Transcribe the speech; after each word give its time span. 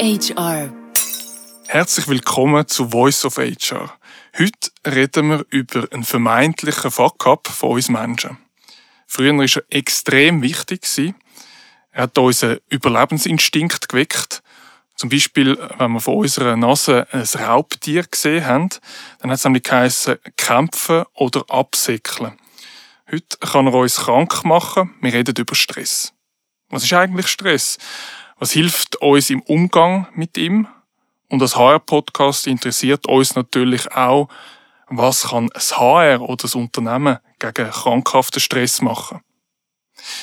HR. 0.00 0.72
Herzlich 1.66 2.08
willkommen 2.08 2.66
zu 2.66 2.88
Voice 2.88 3.26
of 3.26 3.36
HR. 3.36 3.92
Heute 4.38 4.70
reden 4.86 5.28
wir 5.28 5.44
über 5.50 5.88
einen 5.92 6.04
vermeintlichen 6.04 6.90
Fuck-up 6.90 7.48
von 7.48 7.72
uns 7.72 7.90
Menschen. 7.90 8.38
Früher 9.06 9.36
war 9.36 9.44
er 9.44 9.62
extrem 9.68 10.40
wichtig. 10.40 10.86
Er 11.90 12.04
hat 12.04 12.16
unseren 12.16 12.60
Überlebensinstinkt 12.70 13.90
geweckt. 13.90 14.42
Zum 14.96 15.10
Beispiel, 15.10 15.58
wenn 15.76 15.92
wir 15.92 16.00
von 16.00 16.14
unserer 16.14 16.56
Nase 16.56 17.06
ein 17.12 17.28
Raubtier 17.38 18.04
gesehen 18.04 18.46
haben, 18.46 18.70
dann 19.18 19.30
hat 19.30 19.36
es 19.36 19.44
nämlich 19.44 19.64
geheißen, 19.64 20.16
kämpfen 20.38 21.04
oder 21.12 21.44
absäckeln. 21.48 22.38
Heute 23.12 23.36
kann 23.38 23.66
er 23.66 23.74
uns 23.74 23.96
krank 23.96 24.46
machen. 24.46 24.94
Wir 25.02 25.12
reden 25.12 25.34
über 25.36 25.54
Stress. 25.54 26.14
Was 26.70 26.84
ist 26.84 26.92
eigentlich 26.94 27.26
Stress? 27.26 27.76
Was 28.40 28.52
hilft 28.52 28.96
uns 28.96 29.28
im 29.28 29.42
Umgang 29.42 30.06
mit 30.14 30.38
ihm? 30.38 30.66
Und 31.28 31.42
als 31.42 31.56
HR-Podcast 31.56 32.46
interessiert 32.46 33.06
uns 33.06 33.34
natürlich 33.34 33.92
auch, 33.92 34.30
was 34.88 35.24
kann 35.24 35.50
das 35.52 35.78
HR 35.78 36.22
oder 36.22 36.36
das 36.36 36.54
Unternehmen 36.54 37.18
gegen 37.38 37.70
krankhaften 37.70 38.40
Stress 38.40 38.80
machen. 38.80 39.20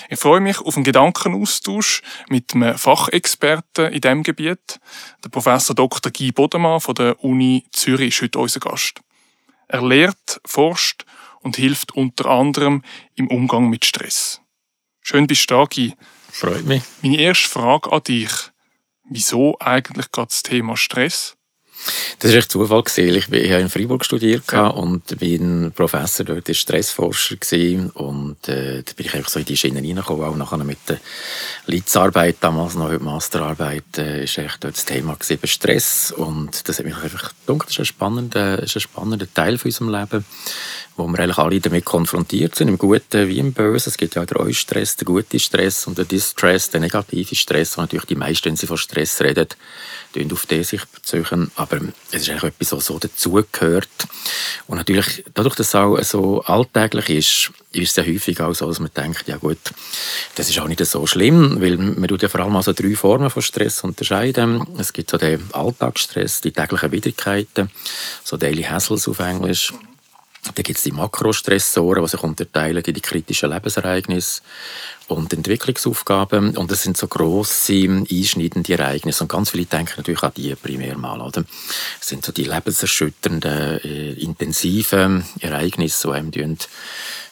Ich 0.10 0.20
freue 0.20 0.40
mich 0.40 0.60
auf 0.60 0.76
einen 0.76 0.84
Gedankenaustausch 0.84 2.02
mit 2.28 2.56
einem 2.56 2.76
Fachexperten 2.76 3.94
in 3.94 4.02
diesem 4.02 4.24
Gebiet. 4.24 4.80
Der 5.24 5.30
Professor 5.30 5.76
Dr. 5.76 6.12
Guy 6.12 6.32
Bodemann 6.32 6.82
von 6.82 6.96
der 6.96 7.24
Uni 7.24 7.68
Zürich 7.72 8.16
ist 8.16 8.24
heute 8.24 8.40
unser 8.40 8.60
Gast. 8.60 9.00
Er 9.68 9.88
lehrt, 9.88 10.42
forscht 10.44 11.06
und 11.42 11.56
hilft 11.56 11.92
unter 11.92 12.32
anderem 12.32 12.82
im 13.14 13.28
Umgang 13.28 13.70
mit 13.70 13.86
Stress. 13.86 14.42
Schön 15.02 15.28
bist 15.28 15.52
du 15.52 15.54
da, 15.54 15.66
Guy. 15.66 15.94
Freut 16.38 16.66
mich. 16.68 16.84
Meine 17.02 17.20
erste 17.20 17.50
Frage 17.50 17.92
an 17.92 18.04
dich. 18.04 18.30
Wieso 19.10 19.58
eigentlich 19.60 20.12
gerade 20.12 20.28
das 20.28 20.44
Thema 20.44 20.78
Stress? 20.78 21.36
Das 22.20 22.32
war 22.32 22.38
echt 22.38 22.52
Zufall. 22.52 22.84
Ich, 22.96 23.32
ich 23.32 23.52
habe 23.52 23.62
in 23.62 23.70
Freiburg 23.70 24.06
studiert 24.06 24.44
ja. 24.52 24.68
und 24.68 25.18
bin 25.18 25.72
Professor 25.76 26.26
dort, 26.28 26.48
ist 26.48 26.60
Stressforscher 26.60 27.38
gewesen. 27.38 27.90
und 27.90 28.48
äh, 28.48 28.84
da 28.84 28.94
bin 28.96 29.08
ich 29.08 29.16
einfach 29.16 29.30
so 29.32 29.40
in 29.40 29.46
die 29.46 29.58
Schiene 29.58 29.80
reingekommen, 29.80 30.26
auch 30.26 30.36
nachher 30.36 30.58
mit 30.58 30.78
der 30.88 31.00
Litzarbeit, 31.66 32.38
damals 32.42 32.76
noch 32.76 32.90
heute 32.90 33.04
Masterarbeit, 33.04 33.98
äh, 33.98 34.24
ist 34.24 34.38
echt 34.38 34.64
dort 34.64 34.76
das 34.76 34.86
Thema 34.86 35.16
gewesen, 35.16 35.40
Stress 35.48 36.12
und 36.12 36.68
das 36.70 36.78
hat 36.78 36.86
mich 36.86 36.98
einfach 36.98 37.34
gedacht, 37.46 37.68
das 37.68 37.74
ist 37.74 37.80
ein 37.80 37.86
spannender, 37.86 38.62
ist 38.62 38.76
ein 38.76 38.82
spannender 38.82 39.32
Teil 39.34 39.58
von 39.58 39.70
unserem 39.70 39.90
Leben, 39.90 40.26
wo 40.98 41.08
wir 41.08 41.20
eigentlich 41.20 41.38
alle 41.38 41.60
damit 41.60 41.86
konfrontiert 41.86 42.56
sind, 42.56 42.68
im 42.70 42.78
Guten 42.78 43.28
wie 43.28 43.38
im 43.38 43.54
Bösen. 43.54 43.90
Es 43.90 43.98
gibt 43.98 44.16
ja 44.16 44.24
auch 44.24 44.26
den 44.26 44.38
Eustress, 44.38 44.96
den 44.96 45.06
guten 45.06 45.40
Stress 45.40 45.86
und 45.86 45.98
den 45.98 46.08
Distress, 46.08 46.72
den 46.72 46.82
negativen 46.82 47.38
Stress, 47.38 47.78
wo 47.78 47.82
natürlich 47.82 48.06
die 48.06 48.16
meisten, 48.16 48.46
wenn 48.46 48.56
sie 48.56 48.66
von 48.66 48.78
Stress 48.78 49.22
reden, 49.22 49.48
auf 50.32 50.46
den 50.48 50.64
sich 50.64 50.84
beziehen. 50.86 51.52
Aber 51.56 51.80
es 52.12 52.22
ist 52.24 52.30
eigentlich 52.30 52.44
etwas, 52.44 52.72
was 52.72 52.86
so 52.88 52.98
dazugehört. 52.98 53.88
Und 54.66 54.78
natürlich, 54.78 55.24
dadurch, 55.36 55.56
dass 55.56 55.68
es 55.68 55.76
auch 55.76 56.02
so 56.02 56.42
alltäglich 56.42 57.10
ist, 57.10 57.52
ist 57.74 57.92
es 57.92 57.96
ja 57.98 58.12
häufig 58.12 58.42
auch 58.42 58.54
so, 58.56 58.68
dass 58.68 58.80
man 58.80 58.90
denkt, 58.96 59.28
ja 59.28 59.38
gut, 59.38 59.60
das 60.34 60.50
ist 60.50 60.60
auch 60.60 60.68
nicht 60.68 60.84
so 60.84 61.06
schlimm, 61.06 61.62
weil 61.62 61.78
man 61.78 62.08
tut 62.08 62.24
ja 62.24 62.30
vor 62.30 62.40
allem 62.40 62.56
also 62.56 62.74
drei 62.74 62.96
Formen 62.96 63.30
von 63.30 63.44
Stress 63.44 63.84
unterscheiden. 63.84 64.66
Es 64.80 64.94
gibt 64.94 65.12
so 65.12 65.18
den 65.18 65.44
Alltagsstress, 65.54 66.42
die 66.42 66.52
täglichen 66.52 66.92
Widrigkeiten, 66.92 67.70
so 68.24 68.38
Daily 68.38 68.64
Hassles 68.64 69.08
auf 69.08 69.20
Englisch. 69.20 69.74
Dann 70.56 70.64
gibt 70.64 70.78
es 70.78 70.84
die 70.84 70.92
Makrostressoren, 70.92 72.04
die 72.04 72.10
sich 72.10 72.24
unterteilen 72.24 72.84
in 72.84 72.94
die 72.94 73.02
kritischen 73.02 73.50
Lebensereignisse 73.50 74.42
und 75.08 75.34
Entwicklungsaufgaben. 75.34 76.58
Und 76.58 76.72
das 76.72 76.84
sind 76.84 76.98
so 76.98 77.08
grosse, 77.08 77.74
einschneidende 77.74 78.74
Ereignisse. 78.74 79.24
Und 79.24 79.30
ganz 79.30 79.52
viele 79.52 79.66
denken 79.66 79.94
natürlich 79.98 80.24
an 80.24 80.32
die 80.36 80.56
primär 80.56 80.98
mal. 80.98 81.22
Oder? 81.22 81.44
Das 82.00 82.08
sind 82.08 82.26
so 82.26 82.32
die 82.32 82.44
lebenserschütternden, 82.44 83.80
äh, 83.84 84.12
intensiven 84.14 85.26
Ereignisse, 85.40 86.10
die 86.32 86.44
einem 86.44 86.58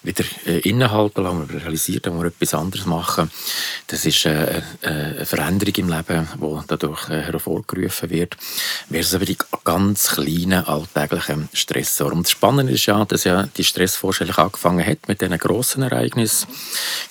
wieder 0.05 0.23
äh, 0.45 0.59
innehalten 0.59 1.23
lassen, 1.23 1.49
wir 1.49 1.61
realisieren, 1.61 2.01
dass 2.03 2.13
wir 2.13 2.25
etwas 2.25 2.53
anderes 2.53 2.85
machen. 2.85 3.31
Das 3.87 4.05
ist 4.05 4.25
äh, 4.25 4.57
äh, 4.57 4.61
eine 4.81 5.25
Veränderung 5.25 5.73
im 5.75 5.89
Leben, 5.89 6.27
die 6.35 6.67
dadurch 6.67 7.09
äh, 7.09 7.21
hervorgerufen 7.21 8.09
wird. 8.09 8.37
Versus 8.89 9.15
aber 9.15 9.25
die 9.25 9.37
ganz 9.63 10.09
kleinen 10.09 10.65
alltäglichen 10.65 11.49
Stressoren. 11.53 12.19
Und 12.19 12.27
das 12.27 12.31
Spannende 12.31 12.73
ist 12.73 12.85
ja, 12.85 13.03
dass 13.05 13.23
ja 13.23 13.47
die 13.57 13.63
Stressvorstellung 13.63 14.35
angefangen 14.35 14.85
hat 14.85 15.07
mit 15.07 15.21
diesen 15.21 15.37
grossen 15.37 15.83
Ereignissen, 15.83 16.47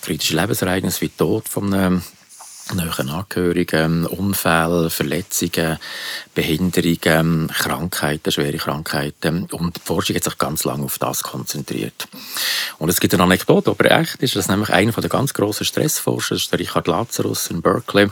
kritische 0.02 0.36
Lebensereignisse 0.54 1.00
wie 1.00 1.08
Tod 1.08 1.48
von 1.48 1.74
einem 1.74 2.02
nahen 2.72 3.10
Angehörigen, 3.10 4.06
Unfälle, 4.06 4.88
Verletzungen, 4.88 5.78
Behinderungen, 6.34 7.48
Krankheiten, 7.48 8.32
schwere 8.32 8.56
Krankheiten. 8.56 9.44
Und 9.50 9.76
die 9.76 9.80
Forschung 9.84 10.16
hat 10.16 10.24
sich 10.24 10.38
ganz 10.38 10.64
lange 10.64 10.84
auf 10.84 10.98
das 10.98 11.22
konzentriert. 11.24 12.08
Und 12.78 12.88
es 12.88 13.00
gibt 13.00 13.12
eine 13.14 13.24
Anekdote, 13.24 13.70
aber 13.70 13.90
echt 13.90 14.22
ist, 14.22 14.36
dass 14.36 14.48
nämlich 14.48 14.70
einer 14.70 14.92
der 14.92 15.10
ganz 15.10 15.34
grossen 15.34 15.66
Stressforscher, 15.66 16.36
das 16.36 16.44
ist 16.44 16.52
der 16.52 16.60
Richard 16.60 16.86
Lazarus 16.86 17.48
in 17.48 17.60
Berkeley, 17.60 18.08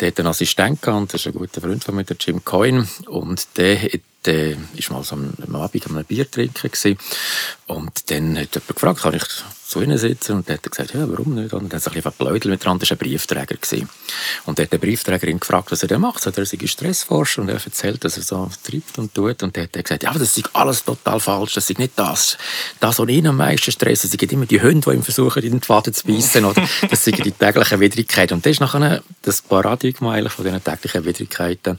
der 0.00 0.08
hat 0.08 0.18
einen 0.18 0.28
Assistent 0.28 0.82
gehabt, 0.82 1.14
das 1.14 1.22
ist 1.22 1.28
ein 1.28 1.32
guter 1.34 1.60
Freund 1.60 1.82
von 1.82 1.94
mir, 1.94 2.04
der 2.04 2.16
Jim 2.18 2.44
Coyne, 2.44 2.86
und 3.06 3.46
der 3.56 3.88
der 4.28 4.56
war 4.56 4.96
mal 4.96 5.04
so 5.04 5.16
am 5.16 5.54
Abend 5.54 5.86
am 5.86 6.04
Bier 6.04 6.30
trinken 6.30 6.70
gewesen. 6.70 6.98
und 7.66 8.10
dann 8.10 8.38
hat 8.38 8.54
jemand 8.54 8.68
gefragt, 8.68 9.00
kann 9.00 9.14
ich 9.14 9.24
zu 9.68 9.82
ihnen 9.82 9.98
sitzen? 9.98 10.36
Und 10.36 10.48
dann 10.48 10.56
hat 10.56 10.66
er 10.66 10.70
gesagt, 10.70 10.94
ja, 10.94 11.08
warum 11.10 11.34
nicht? 11.34 11.52
Und 11.52 11.70
dann 11.70 11.80
hat 11.80 11.86
er 11.86 11.92
ein 11.94 12.02
bisschen 12.02 12.50
mit 12.50 12.64
dran, 12.64 12.78
das 12.78 12.90
war 12.90 12.96
ein 12.96 12.98
Briefträger. 12.98 13.56
Gewesen. 13.56 13.88
Und 14.46 14.58
dann 14.58 14.64
hat 14.64 14.72
der 14.72 14.78
Briefträger 14.78 15.28
ihn 15.28 15.40
gefragt, 15.40 15.70
was 15.70 15.82
er 15.82 15.88
denn 15.88 16.00
macht. 16.00 16.24
Er 16.24 16.46
sei 16.46 16.58
Stressforscher 16.66 17.42
und 17.42 17.50
er 17.50 17.62
erzählt, 17.62 18.02
dass 18.02 18.16
er 18.16 18.22
so 18.22 18.50
treibt 18.62 18.98
und 18.98 19.14
tut. 19.14 19.42
Und 19.42 19.56
dann 19.56 19.64
hat 19.64 19.76
er 19.76 19.82
gesagt, 19.82 20.02
ja, 20.02 20.10
aber 20.10 20.18
das 20.18 20.36
ist 20.36 20.48
alles 20.54 20.84
total 20.84 21.20
falsch, 21.20 21.54
das 21.54 21.68
ist 21.68 21.78
nicht 21.78 21.92
das. 21.96 22.38
Das, 22.80 22.98
was 22.98 23.08
ihn 23.08 23.26
am 23.26 23.36
meisten 23.36 23.70
stresst, 23.70 24.04
das 24.04 24.10
sind 24.10 24.32
immer 24.32 24.46
die 24.46 24.62
Hunde, 24.62 24.90
die 24.90 24.96
ihm 24.96 25.02
versuchen, 25.02 25.42
in 25.42 25.52
den 25.52 25.62
Faden 25.62 25.92
zu 25.92 26.06
beißen, 26.06 26.44
oder 26.44 26.66
das 26.88 27.04
sind 27.04 27.22
die 27.24 27.32
täglichen 27.32 27.80
Widrigkeiten. 27.80 28.34
Und 28.34 28.46
das 28.46 28.52
ist 28.52 28.60
nachher, 28.60 29.02
das 29.22 29.42
Paradigma 29.42 30.12
eigentlich 30.12 30.32
von 30.32 30.46
diesen 30.46 30.64
täglichen 30.64 31.04
Widrigkeiten, 31.04 31.78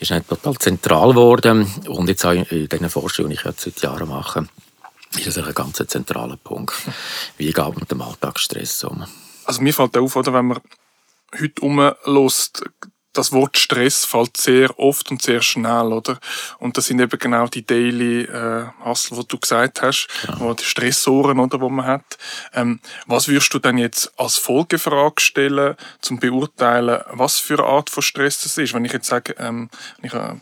ist 0.00 0.10
dann 0.10 0.26
total 0.26 0.54
zentral 0.58 1.10
geworden. 1.10 1.72
Und 1.86 2.08
jetzt 2.08 2.24
auch 2.24 2.32
in 2.32 2.68
diesen 2.68 2.90
Forschungen, 2.90 3.30
die 3.30 3.36
ich 3.36 3.44
jetzt 3.44 3.60
seit 3.60 3.80
Jahren 3.80 4.08
mache, 4.08 4.46
ist 5.16 5.26
das 5.26 5.38
ein 5.38 5.54
ganz 5.54 5.76
zentraler 5.76 6.36
Punkt. 6.36 6.74
Wie 7.36 7.46
geht 7.46 7.58
man 7.58 7.74
mit 7.74 7.90
dem 7.90 8.00
Alltagsstress 8.00 8.84
um? 8.84 9.04
Also 9.44 9.62
mir 9.62 9.74
fällt 9.74 9.96
auf, 9.96 10.14
oder, 10.16 10.32
wenn 10.32 10.46
man 10.46 10.60
heute 11.38 11.62
umlässt, 11.62 12.62
das 13.12 13.32
Wort 13.32 13.58
Stress 13.58 14.04
fällt 14.04 14.36
sehr 14.36 14.78
oft 14.78 15.10
und 15.10 15.20
sehr 15.20 15.42
schnell, 15.42 15.92
oder? 15.92 16.18
Und 16.58 16.76
das 16.76 16.86
sind 16.86 17.00
eben 17.00 17.18
genau 17.18 17.48
die 17.48 17.66
Daily 17.66 18.22
äh, 18.22 18.66
Hustle, 18.84 19.18
die 19.18 19.26
du 19.28 19.38
gesagt 19.38 19.82
hast, 19.82 20.06
ja. 20.28 20.54
die 20.54 20.64
Stressoren, 20.64 21.40
oder, 21.40 21.60
wo 21.60 21.68
man 21.68 21.86
hat. 21.86 22.18
Ähm, 22.54 22.78
was 23.06 23.26
würdest 23.26 23.52
du 23.52 23.58
denn 23.58 23.78
jetzt 23.78 24.12
als 24.16 24.36
Folgefrage 24.36 25.20
stellen, 25.20 25.76
zum 26.00 26.20
beurteilen, 26.20 27.00
was 27.10 27.38
für 27.38 27.58
eine 27.58 27.64
Art 27.64 27.90
von 27.90 28.02
Stress 28.02 28.42
das 28.42 28.56
ist? 28.58 28.74
Wenn 28.74 28.84
ich 28.84 28.92
jetzt 28.92 29.08
sage, 29.08 29.34
ähm, 29.38 29.70
wenn 29.98 30.06
ich 30.06 30.14
äh, 30.14 30.36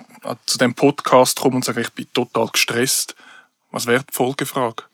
zu 0.46 0.58
dem 0.58 0.74
Podcast 0.74 1.40
komme 1.40 1.56
und 1.56 1.64
sage, 1.64 1.80
ich 1.80 1.92
bin 1.92 2.06
total 2.12 2.48
gestresst, 2.48 3.14
was 3.70 3.86
wäre 3.86 4.04
die 4.04 4.14
Folgefrage? 4.14 4.84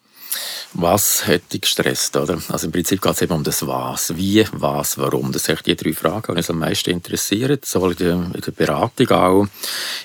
Was 0.73 1.27
hätte 1.29 1.61
gestresst, 1.61 2.17
oder? 2.17 2.39
Also 2.49 2.67
im 2.67 2.73
Prinzip 2.73 3.01
geht 3.01 3.13
es 3.13 3.23
eben 3.23 3.33
um 3.33 3.45
das 3.45 3.65
Was. 3.67 4.17
Wie, 4.17 4.45
was, 4.53 4.99
warum. 4.99 5.31
Das 5.31 5.45
sind 5.45 5.65
die 5.65 5.77
drei 5.77 5.93
Fragen, 5.93 6.35
die 6.35 6.39
uns 6.39 6.51
am 6.51 6.59
meisten 6.59 6.91
interessieren. 6.91 7.61
Sowohl 7.63 7.93
in 7.93 7.99
der, 7.99 8.15
in 8.35 8.41
der 8.41 8.51
Beratung 8.51 9.11
auch, 9.11 9.47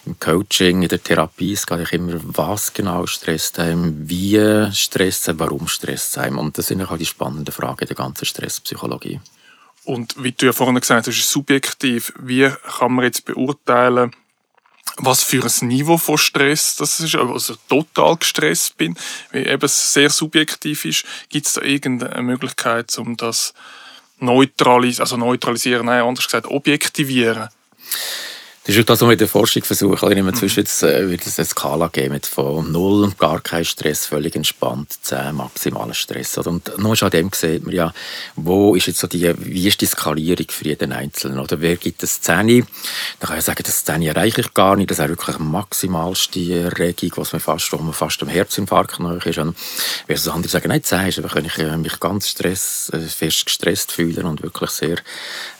im 0.06 0.20
Coaching, 0.20 0.84
in 0.84 0.90
der 0.90 1.02
Therapie. 1.02 1.54
Es 1.54 1.66
geht 1.66 1.92
immer, 1.92 2.20
was 2.24 2.74
genau 2.74 3.08
stresst 3.08 3.58
einem, 3.58 4.08
wie 4.08 4.70
stresst 4.72 5.30
einem, 5.30 5.40
warum 5.40 5.68
stresst 5.68 6.18
einem. 6.20 6.38
Und 6.38 6.58
das 6.58 6.68
sind 6.68 6.84
auch 6.84 6.98
die 6.98 7.06
spannenden 7.06 7.54
Fragen 7.54 7.88
der 7.88 7.96
ganzen 7.96 8.26
Stresspsychologie. 8.26 9.20
Und 9.86 10.24
wie 10.24 10.34
du 10.34 10.46
ja 10.46 10.54
vorhin 10.54 10.80
gesagt 10.80 11.08
hast, 11.08 11.18
ist 11.18 11.32
subjektiv. 11.32 12.14
Wie 12.20 12.48
kann 12.78 12.94
man 12.94 13.06
jetzt 13.06 13.26
beurteilen, 13.26 14.12
was 15.02 15.24
für 15.24 15.44
ein 15.46 15.68
Niveau 15.68 15.98
von 15.98 16.18
Stress 16.18 16.76
das 16.76 17.00
ist, 17.00 17.16
also 17.16 17.56
total 17.68 18.18
gestresst 18.18 18.78
bin, 18.78 18.96
wie 19.32 19.46
eben 19.46 19.68
sehr 19.68 20.10
subjektiv 20.10 20.86
ist, 20.86 21.06
gibt 21.30 21.48
es 21.48 21.54
da 21.54 21.62
irgendeine 21.62 22.22
Möglichkeit, 22.22 22.98
um 22.98 23.18
das 23.18 23.54
neutralis 24.20 25.00
also 25.00 25.18
neutralisieren, 25.18 25.86
nein, 25.86 26.04
anders 26.04 26.26
gesagt, 26.26 26.48
objektivieren? 26.48 27.50
Das 28.70 28.76
ist 28.76 28.84
auch 28.84 28.86
das, 28.86 29.02
was 29.02 29.10
wir 29.10 29.18
der 29.18 29.28
Forschung 29.28 29.64
versuchen. 29.64 30.28
Ich 30.28 30.36
zwischen 30.36 30.60
jetzt 30.60 30.84
äh, 30.84 31.10
wird 31.10 31.26
es 31.26 31.40
eine 31.40 31.48
Skala 31.48 31.88
geben 31.88 32.22
von 32.22 32.72
null, 32.72 33.12
gar 33.18 33.42
kein 33.42 33.66
Stress, 33.66 34.06
völlig 34.06 34.36
entspannt, 34.36 34.96
10, 35.02 35.34
maximaler 35.34 35.96
Stress. 35.96 36.38
Und 36.38 36.78
nur 36.78 36.96
schon 36.96 37.08
an 37.08 37.12
dem 37.14 37.32
sieht 37.34 37.66
man 37.66 37.74
ja, 37.74 37.92
wo 38.36 38.76
ist 38.76 38.86
jetzt 38.86 39.00
so 39.00 39.08
die, 39.08 39.34
wie 39.40 39.68
ist 39.68 39.82
die 39.82 39.88
Skalierung 39.88 40.46
für 40.50 40.66
jeden 40.66 40.92
Einzelnen? 40.92 41.40
Oder 41.40 41.62
wer 41.62 41.78
gibt 41.78 42.04
das 42.04 42.22
10? 42.22 42.68
Da 43.20 43.26
kann 43.26 43.40
ich 43.40 43.46
sagen, 43.46 43.64
das 43.66 43.86
10 43.86 44.04
erreiche 44.04 44.42
ich 44.42 44.54
gar 44.54 44.76
nicht. 44.76 44.92
Das 44.92 45.00
ist 45.00 45.10
wirklich 45.10 45.38
die 45.38 45.42
maximalste 45.42 46.72
Regung, 46.78 47.14
was 47.16 47.34
man 47.34 47.42
fast, 47.42 47.74
wo 47.74 47.78
man 47.78 47.94
fast 47.94 48.22
am 48.22 48.30
Herzinfarkt 48.30 49.00
noch 49.00 49.26
ist. 49.26 49.40
Und 49.40 49.58
während 50.06 50.28
andere 50.28 50.48
sagen, 50.52 50.68
nein, 50.68 50.84
10 50.84 51.08
ist, 51.08 51.18
aber 51.18 51.30
kann 51.30 51.46
ich 51.46 51.58
äh, 51.58 51.76
mich 51.76 52.00
ganz 52.00 52.30
stress, 52.30 52.92
äh, 52.94 53.00
fest 53.00 53.48
gestresst 53.48 53.92
fühlen 53.92 54.28
und 54.28 54.44
wirklich 54.44 54.70
sehr 54.70 54.98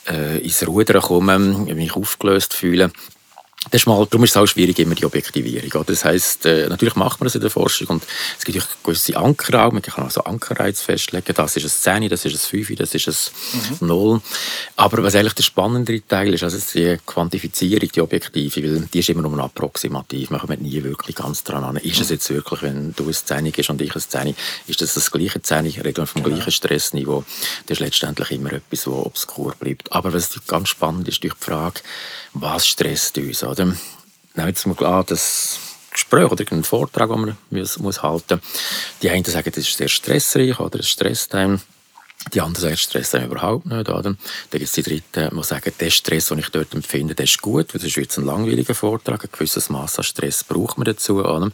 äh, 0.08 0.40
ins 0.40 0.66
Rudern 0.68 1.02
komme, 1.02 1.40
mich 1.40 1.94
aufgelöst 1.94 2.54
fühle. 2.54 2.92
Das 3.66 3.82
ist 3.82 3.88
mal, 3.88 4.08
darum 4.10 4.24
ist 4.24 4.32
es 4.32 4.38
auch 4.38 4.48
schwierig, 4.48 4.80
immer 4.80 4.96
die 4.96 5.06
Objektivierung. 5.06 5.70
Oder? 5.82 5.84
Das 5.94 6.06
heisst, 6.06 6.46
äh, 6.46 6.70
natürlich 6.70 6.96
macht 6.96 7.20
man 7.20 7.26
das 7.26 7.36
in 7.36 7.42
der 7.42 7.50
Forschung 7.50 7.88
und 7.88 8.04
es 8.38 8.46
gibt 8.46 8.66
gewisse 8.84 9.18
Anker 9.18 9.66
auch. 9.66 9.74
Man 9.74 9.82
kann 9.82 10.06
also 10.06 10.24
Ankerreiz 10.24 10.82
festlegen. 10.82 11.34
Das 11.36 11.58
ist 11.58 11.66
ein 11.66 12.02
10, 12.02 12.10
das 12.10 12.24
ist 12.24 12.34
ein 12.36 12.40
5, 12.66 12.76
das 12.78 12.96
ist 12.96 13.08
ein 13.10 13.80
mhm. 13.82 13.88
0. 13.88 14.22
Aber 14.78 15.04
was 15.04 15.14
eigentlich 15.14 15.34
der 15.34 15.44
spannendere 15.44 16.02
Teil 16.08 16.34
ist, 16.34 16.44
also 16.44 16.58
die 16.74 16.98
Quantifizierung, 17.06 17.90
die 17.94 18.02
Objektive, 18.02 18.64
weil 18.64 18.88
die 18.94 19.00
ist 19.00 19.10
immer 19.10 19.24
nur 19.24 19.38
approximativ. 19.44 20.30
Man 20.30 20.40
kommt 20.40 20.62
nie 20.62 20.82
wirklich 20.82 21.18
ganz 21.18 21.44
dran 21.44 21.64
an. 21.64 21.76
Ist 21.76 22.00
es 22.00 22.10
jetzt 22.10 22.30
wirklich, 22.30 22.62
wenn 22.62 22.94
du 22.96 23.08
ein 23.08 23.14
10 23.14 23.52
bist 23.52 23.70
und 23.70 23.82
ich 23.82 23.94
ein 23.94 24.02
10, 24.02 24.36
ist 24.68 24.82
das 24.82 24.94
das 24.94 25.12
gleiche 25.12 25.42
10? 25.42 25.66
Reden 25.66 25.98
wir 25.98 26.08
vom 26.08 26.24
gleichen 26.24 26.52
Stressniveau. 26.52 27.26
Das 27.68 27.78
ist 27.78 27.82
letztendlich 27.82 28.32
immer 28.32 28.54
etwas, 28.54 28.88
was 28.88 29.06
obskur 29.06 29.54
bleibt. 29.60 29.92
Aber 29.92 30.14
was 30.14 30.40
ganz 30.48 30.70
spannend 30.70 31.10
ist, 31.10 31.16
ist 31.16 31.24
die 31.24 31.32
Frage, 31.38 31.82
was 32.34 32.68
stresst 32.68 33.18
uns? 33.18 33.44
Oder? 33.50 33.66
Nehmen 33.66 34.48
jetzt 34.48 34.66
mal 34.66 34.86
an, 34.86 35.06
das 35.08 35.60
Gespräch 35.92 36.32
oder 36.32 36.46
einen 36.52 36.64
Vortrag, 36.64 37.10
den 37.10 37.22
man 37.22 37.38
muss, 37.50 37.80
muss 37.80 38.04
halten 38.04 38.42
Die 39.02 39.10
einen 39.10 39.26
sagen, 39.26 39.52
das 39.54 39.68
ist 39.68 39.78
sehr 39.78 39.90
stressreich 39.90 40.60
oder 40.60 40.80
ein 40.80 40.84
Stresstime. 40.84 41.60
Die 42.34 42.42
anderen 42.42 42.62
sagen, 42.62 42.78
Stress 42.78 43.14
haben 43.14 43.26
überhaupt 43.26 43.66
nicht. 43.66 43.90
Oder? 43.90 44.02
Dann 44.02 44.18
gibt 44.52 44.66
es 44.66 44.74
die 44.74 44.84
Dritten, 44.84 45.30
die 45.36 45.44
sagen, 45.44 45.74
der 45.80 45.90
Stress, 45.90 46.28
den 46.28 46.40
ich 46.40 46.50
dort 46.50 46.76
empfinde, 46.76 47.16
der 47.16 47.24
ist 47.24 47.42
gut, 47.42 47.74
weil 47.74 47.80
das 47.80 47.86
ist 47.90 47.96
jetzt 47.96 48.18
ein 48.18 48.26
langweiliger 48.26 48.76
Vortrag. 48.76 49.24
Ein 49.24 49.30
gewisses 49.32 49.70
Maß 49.70 50.00
an 50.00 50.04
Stress 50.04 50.44
braucht 50.44 50.78
man 50.78 50.86
dazu. 50.86 51.20
Oder? 51.20 51.50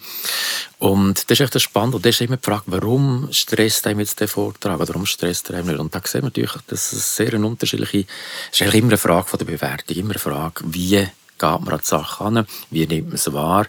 Und 0.79 1.29
das 1.29 1.39
ist 1.39 1.55
echt 1.55 1.61
spannend. 1.61 1.95
Und 1.95 2.05
das 2.05 2.15
ist 2.15 2.21
immer 2.21 2.37
die 2.37 2.43
Frage, 2.43 2.63
warum 2.65 3.29
stresst 3.31 3.85
einem 3.87 3.99
jetzt 3.99 4.19
der 4.19 4.27
Vortrag 4.27 4.79
oder 4.79 4.89
warum 4.89 5.05
stresst 5.05 5.49
er 5.51 5.57
einem 5.57 5.67
nicht? 5.67 5.79
Und 5.79 5.93
da 5.93 6.01
sehen 6.03 6.23
wir 6.23 6.27
natürlich, 6.27 6.51
dass 6.67 6.91
es 6.91 7.15
sehr 7.15 7.33
eine 7.33 7.45
unterschiedliche, 7.45 8.05
es 8.51 8.59
ist 8.59 8.73
immer 8.73 8.87
eine 8.87 8.97
Frage 8.97 9.27
von 9.27 9.37
der 9.37 9.45
Bewertung, 9.45 9.95
immer 9.95 10.11
eine 10.11 10.19
Frage, 10.19 10.63
wie 10.65 11.07
geht 11.37 11.61
man 11.61 11.69
an 11.69 11.79
die 11.79 11.87
Sache 11.87 12.23
an, 12.23 12.47
wie 12.69 12.85
nimmt 12.87 13.07
man 13.07 13.15
es 13.15 13.31
wahr. 13.33 13.67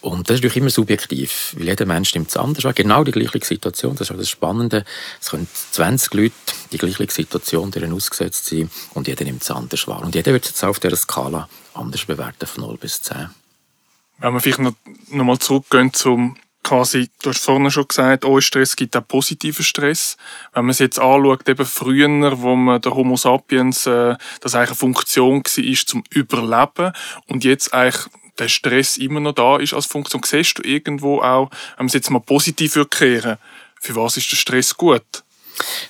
Und 0.00 0.28
das 0.28 0.36
ist 0.36 0.40
natürlich 0.40 0.56
immer 0.58 0.70
subjektiv, 0.70 1.54
weil 1.56 1.68
jeder 1.68 1.86
Mensch 1.86 2.14
nimmt 2.14 2.28
es 2.28 2.36
anders 2.36 2.64
wahr. 2.64 2.72
Genau 2.72 3.04
die 3.04 3.12
gleiche 3.12 3.44
Situation, 3.44 3.96
das 3.96 4.08
ist 4.08 4.14
auch 4.14 4.18
das 4.18 4.28
Spannende. 4.28 4.84
Es 5.20 5.30
können 5.30 5.48
20 5.72 6.14
Leute 6.14 6.34
die 6.72 6.78
gleiche 6.78 7.10
Situation 7.10 7.70
deren 7.70 7.92
ausgesetzt 7.92 8.46
sein 8.46 8.70
und 8.94 9.08
jeder 9.08 9.24
nimmt 9.24 9.42
es 9.42 9.50
anders 9.50 9.86
wahr. 9.88 10.02
Und 10.02 10.14
jeder 10.14 10.32
wird 10.32 10.44
es 10.44 10.50
jetzt 10.50 10.64
auf 10.64 10.78
dieser 10.78 10.96
Skala 10.96 11.48
anders 11.74 12.04
bewerten, 12.04 12.46
von 12.46 12.64
0 12.64 12.76
bis 12.78 13.02
10. 13.02 13.30
Wenn 14.18 14.34
wir 14.34 14.40
vielleicht 14.40 14.58
noch, 14.58 14.74
noch 15.10 15.24
mal 15.24 15.38
zurückgehen 15.38 15.92
zum 15.92 16.36
quasi, 16.62 17.10
du 17.22 17.30
hast 17.30 17.42
vorhin 17.44 17.70
schon 17.70 17.88
gesagt, 17.88 18.24
oh, 18.24 18.40
Stress 18.40 18.76
gibt 18.76 18.96
auch 18.96 19.06
positiven 19.06 19.64
Stress. 19.64 20.16
Wenn 20.52 20.64
man 20.64 20.70
es 20.70 20.78
jetzt 20.78 20.98
anschaut, 20.98 21.48
eben 21.48 21.66
früher, 21.66 22.40
wo 22.40 22.56
man 22.56 22.80
der 22.80 22.94
Homo 22.94 23.16
sapiens, 23.16 23.86
äh, 23.86 24.16
das 24.40 24.54
eigentlich 24.54 24.70
eine 24.70 24.76
Funktion 24.76 25.42
war, 25.44 25.64
ist 25.64 25.88
zum 25.88 26.04
Überleben 26.10 26.92
und 27.26 27.44
jetzt 27.44 27.72
eigentlich 27.74 28.06
der 28.38 28.48
Stress 28.48 28.96
immer 28.96 29.20
noch 29.20 29.34
da 29.34 29.58
ist 29.58 29.74
als 29.74 29.86
Funktion. 29.86 30.22
Siehst 30.24 30.58
du 30.58 30.62
irgendwo 30.62 31.20
auch, 31.20 31.50
wenn 31.50 31.84
man 31.84 31.86
es 31.86 31.94
jetzt 31.94 32.10
mal 32.10 32.20
positiv 32.20 32.78
kehren 32.90 33.38
für 33.80 33.96
was 33.96 34.16
ist 34.16 34.30
der 34.30 34.36
Stress 34.36 34.76
gut? 34.76 35.24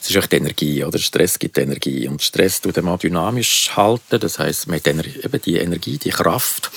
Es 0.00 0.10
ist 0.10 0.32
die 0.32 0.36
Energie, 0.36 0.84
oder? 0.84 0.98
Stress 0.98 1.38
gibt 1.38 1.58
Energie. 1.58 2.08
Und 2.08 2.22
Stress 2.22 2.60
tut 2.60 2.80
mal 2.82 2.96
dynamisch 2.96 3.70
halten. 3.76 4.20
Das 4.20 4.38
heisst, 4.38 4.66
man 4.66 4.76
hat 4.76 4.86
eben 4.86 5.42
die 5.44 5.56
Energie, 5.56 5.98
die 5.98 6.10
Kraft. 6.10 6.70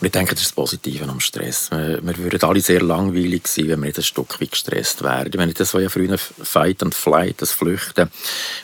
Und 0.00 0.06
ich 0.06 0.12
denke, 0.12 0.34
das 0.34 0.42
ist 0.42 0.50
das 0.50 0.54
Positive 0.54 1.04
am 1.04 1.20
Stress. 1.20 1.70
Wir, 1.70 2.18
würden 2.18 2.42
alle 2.42 2.60
sehr 2.60 2.82
langweilig 2.82 3.46
sein, 3.46 3.68
wenn 3.68 3.80
wir 3.80 3.86
nicht 3.86 3.98
ein 3.98 4.04
Stück 4.04 4.40
weit 4.40 4.52
gestresst 4.52 5.02
wären. 5.02 5.28
Ich 5.28 5.36
meine, 5.36 5.52
das 5.52 5.74
war 5.74 5.80
ja 5.80 5.88
früher 5.88 6.18
Fight 6.18 6.82
and 6.82 6.94
Flight, 6.94 7.36
das 7.42 7.52
Flüchten 7.52 8.10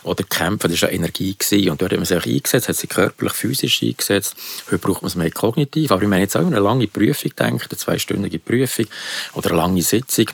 oder 0.02 0.24
Kämpfen, 0.24 0.70
das 0.70 0.82
war 0.82 0.90
ja 0.90 0.94
Energie. 0.94 1.34
Gewesen. 1.34 1.70
Und 1.70 1.82
dort 1.82 1.92
hat 1.92 1.98
man 1.98 2.06
sich 2.06 2.24
eingesetzt, 2.24 2.68
hat 2.68 2.76
sich 2.76 2.90
körperlich, 2.90 3.32
physisch 3.32 3.82
eingesetzt. 3.82 4.34
Heute 4.66 4.78
braucht 4.78 5.02
man 5.02 5.08
es 5.08 5.14
mehr 5.14 5.30
kognitiv. 5.30 5.90
Aber 5.90 6.02
ich 6.02 6.08
meine 6.08 6.22
jetzt 6.22 6.36
auch 6.36 6.46
eine 6.46 6.60
lange 6.60 6.86
Prüfung 6.86 7.32
denkt, 7.38 7.70
eine 7.70 7.78
zweistündige 7.78 8.38
Prüfung 8.38 8.86
oder 9.34 9.50
eine 9.50 9.58
lange 9.58 9.82
Sitzung. 9.82 10.26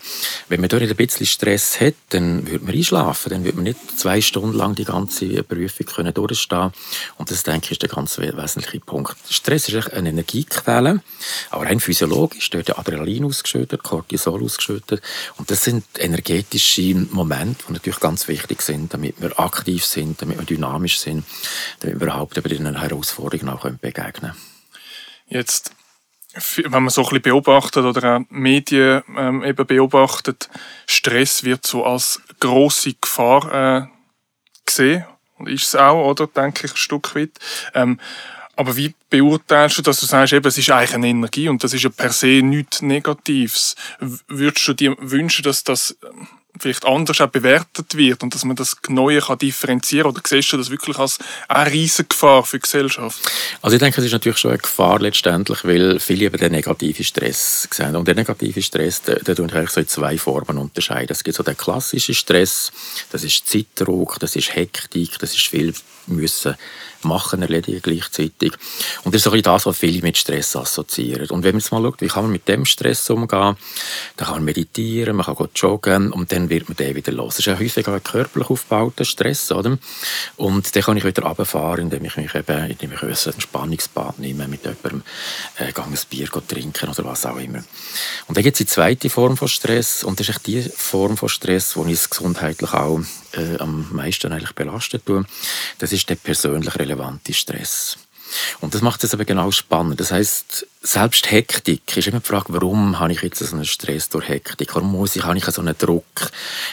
Wenn 0.48 0.60
man 0.60 0.68
dort 0.68 0.82
ein 0.82 0.96
bisschen 0.96 1.26
Stress 1.26 1.80
hat, 1.80 1.94
dann 2.10 2.48
würde 2.48 2.64
man 2.64 2.74
einschlafen 2.74 3.32
dann 3.40 3.44
wird 3.44 3.56
man 3.56 3.64
nicht 3.64 3.98
zwei 3.98 4.20
Stunden 4.20 4.56
lang 4.56 4.74
die 4.74 4.84
ganze 4.84 5.42
Prüfung 5.42 5.86
können 5.86 6.12
durchstehen 6.12 6.72
Und 7.16 7.30
das, 7.30 7.42
denke 7.42 7.66
ich, 7.66 7.70
ist 7.72 7.82
der 7.82 7.88
ganz 7.88 8.18
wesentliche 8.18 8.80
Punkt. 8.80 9.16
Stress 9.30 9.68
ist 9.68 9.92
eine 9.94 10.10
Energiequelle, 10.10 11.02
aber 11.48 11.64
rein 11.64 11.80
physiologisch, 11.80 12.50
da 12.50 12.58
wird 12.58 12.78
Adrenalin 12.78 13.24
ausgeschüttet, 13.24 13.82
Cortisol 13.82 14.42
ausgeschüttet. 14.42 15.00
Und 15.38 15.50
das 15.50 15.64
sind 15.64 15.84
energetische 15.98 16.94
Momente, 17.12 17.64
die 17.68 17.72
natürlich 17.72 18.00
ganz 18.00 18.28
wichtig 18.28 18.60
sind, 18.60 18.92
damit 18.92 19.20
wir 19.20 19.38
aktiv 19.40 19.84
sind, 19.84 20.20
damit 20.20 20.38
wir 20.38 20.44
dynamisch 20.44 20.98
sind, 20.98 21.24
damit 21.80 21.98
wir 21.98 22.06
überhaupt 22.06 22.36
über 22.36 22.48
diesen 22.48 22.78
Herausforderungen 22.78 23.54
auch 23.54 23.64
begegnen 23.64 24.12
können. 24.12 24.34
Jetzt 25.28 25.72
wenn 26.34 26.70
man 26.70 26.90
so 26.90 27.02
ein 27.02 27.04
bisschen 27.06 27.22
beobachtet 27.22 27.84
oder 27.84 28.16
auch 28.16 28.20
Medien 28.30 29.02
ähm, 29.16 29.42
eben 29.42 29.66
beobachtet, 29.66 30.48
Stress 30.86 31.42
wird 31.42 31.66
so 31.66 31.84
als 31.84 32.22
große 32.40 32.94
Gefahr 33.00 33.52
äh, 33.52 33.86
gesehen 34.66 35.04
und 35.38 35.48
ist 35.48 35.68
es 35.68 35.76
auch, 35.76 36.10
oder 36.10 36.26
denke 36.26 36.66
ich 36.66 36.72
ein 36.72 36.76
Stück 36.76 37.14
weit. 37.14 37.38
Ähm, 37.74 37.98
aber 38.56 38.76
wie 38.76 38.94
beurteilst 39.08 39.78
du, 39.78 39.82
dass 39.82 40.00
du 40.00 40.06
sagst, 40.06 40.34
eben, 40.34 40.46
es 40.46 40.58
ist 40.58 40.70
eigentlich 40.70 40.94
eine 40.94 41.08
Energie 41.08 41.48
und 41.48 41.64
das 41.64 41.72
ist 41.72 41.82
ja 41.82 41.88
per 41.88 42.10
se 42.10 42.42
nichts 42.42 42.82
Negatives? 42.82 43.74
Würdest 44.28 44.68
du 44.68 44.74
dir 44.74 44.96
wünschen, 44.98 45.44
dass 45.44 45.64
das 45.64 45.96
vielleicht 46.60 46.84
anders 46.84 47.20
auch 47.20 47.28
bewertet 47.28 47.96
wird 47.96 48.22
und 48.22 48.34
dass 48.34 48.44
man 48.44 48.56
das 48.56 48.76
Neue 48.88 49.20
kann 49.20 49.38
differenzieren 49.38 50.08
oder 50.08 50.20
siehst 50.24 50.52
du 50.52 50.56
das 50.56 50.70
wirklich 50.70 50.98
als 50.98 51.18
eine 51.48 51.70
riesige 51.70 52.08
Gefahr 52.08 52.44
für 52.44 52.58
die 52.58 52.62
Gesellschaft? 52.62 53.18
Also 53.62 53.76
ich 53.76 53.80
denke, 53.80 54.00
es 54.00 54.06
ist 54.06 54.12
natürlich 54.12 54.38
schon 54.38 54.50
eine 54.50 54.58
Gefahr 54.58 55.00
letztendlich, 55.00 55.64
weil 55.64 55.98
viele 56.00 56.26
eben 56.26 56.38
den 56.38 56.52
negativen 56.52 57.04
Stress 57.04 57.68
sehen. 57.70 57.96
Und 57.96 58.06
der 58.06 58.14
negative 58.14 58.62
Stress, 58.62 59.02
der, 59.02 59.16
der 59.16 59.36
tut 59.36 59.52
eigentlich 59.54 59.70
so 59.70 59.80
in 59.80 59.88
zwei 59.88 60.18
Formen 60.18 60.58
unterscheiden. 60.58 61.12
Es 61.12 61.24
gibt 61.24 61.36
so 61.36 61.42
den 61.42 61.56
klassischen 61.56 62.14
Stress, 62.14 62.72
das 63.10 63.24
ist 63.24 63.48
Zeitdruck, 63.48 64.18
das 64.20 64.36
ist 64.36 64.54
Hektik, 64.54 65.18
das 65.18 65.34
ist 65.34 65.46
viel 65.46 65.74
müssen 66.16 66.56
machen, 67.02 67.42
erledigen 67.42 67.80
gleichzeitig. 67.82 68.52
Und 69.04 69.14
das 69.14 69.20
ist 69.20 69.24
so 69.24 69.32
ein 69.32 69.42
das, 69.42 69.66
was 69.66 69.78
viele 69.78 70.02
mit 70.02 70.18
Stress 70.18 70.54
assoziieren. 70.56 71.30
Und 71.30 71.44
wenn 71.44 71.52
man 71.52 71.60
jetzt 71.60 71.72
mal 71.72 71.82
schaut, 71.82 72.00
wie 72.00 72.08
kann 72.08 72.24
man 72.24 72.32
mit 72.32 72.48
dem 72.48 72.64
Stress 72.64 73.08
umgehen, 73.10 73.56
dann 74.16 74.26
kann 74.26 74.36
man 74.36 74.44
meditieren, 74.44 75.16
man 75.16 75.26
kann 75.26 75.48
joggen 75.54 76.12
und 76.12 76.32
dann 76.32 76.50
wird 76.50 76.68
man 76.68 76.76
den 76.76 76.94
wieder 76.94 77.12
los. 77.12 77.36
Das 77.36 77.40
ist 77.40 77.46
ja 77.46 77.58
häufig 77.58 77.86
ein 77.88 78.02
körperlich 78.02 78.50
aufgebauter 78.50 79.04
Stress, 79.04 79.50
oder? 79.52 79.78
Und 80.36 80.74
dann 80.74 80.82
kann 80.82 80.96
ich 80.96 81.04
wieder 81.04 81.22
runterfahren, 81.22 81.84
indem 81.84 82.04
ich 82.04 82.16
mich 82.16 82.34
eben, 82.34 82.70
indem 82.70 82.92
ich 82.92 83.02
ein 83.02 83.08
Entspannungsbad 83.10 84.18
nehme, 84.18 84.48
mit 84.48 84.64
jemandem 84.64 85.02
äh, 85.58 85.72
ein 85.74 85.98
Bier 86.08 86.28
trinken 86.46 86.88
oder 86.88 87.04
was 87.04 87.26
auch 87.26 87.36
immer. 87.36 87.62
Und 88.26 88.36
dann 88.36 88.44
gibt 88.44 88.56
es 88.56 88.58
die 88.58 88.66
zweite 88.66 89.10
Form 89.10 89.36
von 89.36 89.48
Stress 89.48 90.04
und 90.04 90.20
das 90.20 90.28
ist 90.28 90.46
die 90.46 90.62
Form 90.62 91.16
von 91.16 91.28
Stress, 91.28 91.72
die 91.74 91.78
uns 91.80 92.10
gesundheitlich 92.10 92.72
auch 92.72 93.00
äh, 93.32 93.58
am 93.58 93.88
meisten 93.92 94.32
eigentlich 94.32 94.54
belastet 94.54 95.06
tun. 95.06 95.26
Das 95.78 95.92
ist 95.92 96.08
der 96.08 96.16
persönlich 96.16 96.78
relevante 96.78 97.32
Stress. 97.32 97.98
Und 98.60 98.74
das 98.74 98.82
macht 98.82 99.02
es 99.04 99.14
aber 99.14 99.24
genau 99.24 99.50
spannend. 99.50 100.00
Das 100.00 100.12
heißt, 100.12 100.66
selbst 100.82 101.30
Hektik 101.30 101.96
ist 101.96 102.08
immer 102.08 102.20
die 102.20 102.26
Frage, 102.26 102.52
warum 102.52 102.98
habe 102.98 103.12
ich 103.12 103.22
jetzt 103.22 103.38
so 103.38 103.54
einen 103.54 103.64
Stress 103.64 104.08
durch 104.08 104.28
Hektik? 104.28 104.74
Warum 104.74 104.92
muss 104.92 105.16
ich, 105.16 105.24
habe 105.24 105.36
ich 105.36 105.44
so 105.44 105.60
einen 105.60 105.76
Druck? 105.76 106.30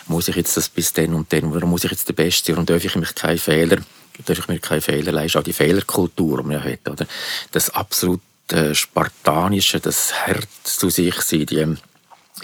Muss 0.07 0.27
ich 0.27 0.35
jetzt 0.35 0.55
das 0.57 0.69
bis 0.69 0.93
dann 0.93 1.13
und 1.13 1.31
dann? 1.33 1.53
Warum 1.53 1.71
muss 1.71 1.83
ich 1.83 1.91
jetzt 1.91 2.07
der 2.07 2.13
Beste 2.13 2.51
sein? 2.51 2.59
Und 2.59 2.69
darf 2.69 2.83
ich 2.83 2.95
mich 2.95 3.15
keine 3.15 3.37
Fehler, 3.37 3.77
darf 4.25 4.37
ich 4.37 4.47
mir 4.47 4.59
keine 4.59 4.81
Fehler 4.81 5.11
leisten? 5.11 5.39
Auch 5.39 5.43
die 5.43 5.53
Fehlerkultur, 5.53 6.41
die 6.41 6.47
man 6.47 6.63
hat, 6.63 6.87
oder? 6.87 7.07
Das 7.51 7.69
absolut 7.69 8.21
äh, 8.51 8.73
Spartanische, 8.73 9.79
das 9.79 10.13
Herz 10.13 10.77
zu 10.77 10.89
sich 10.89 11.15
sein, 11.21 11.45
die 11.45 11.75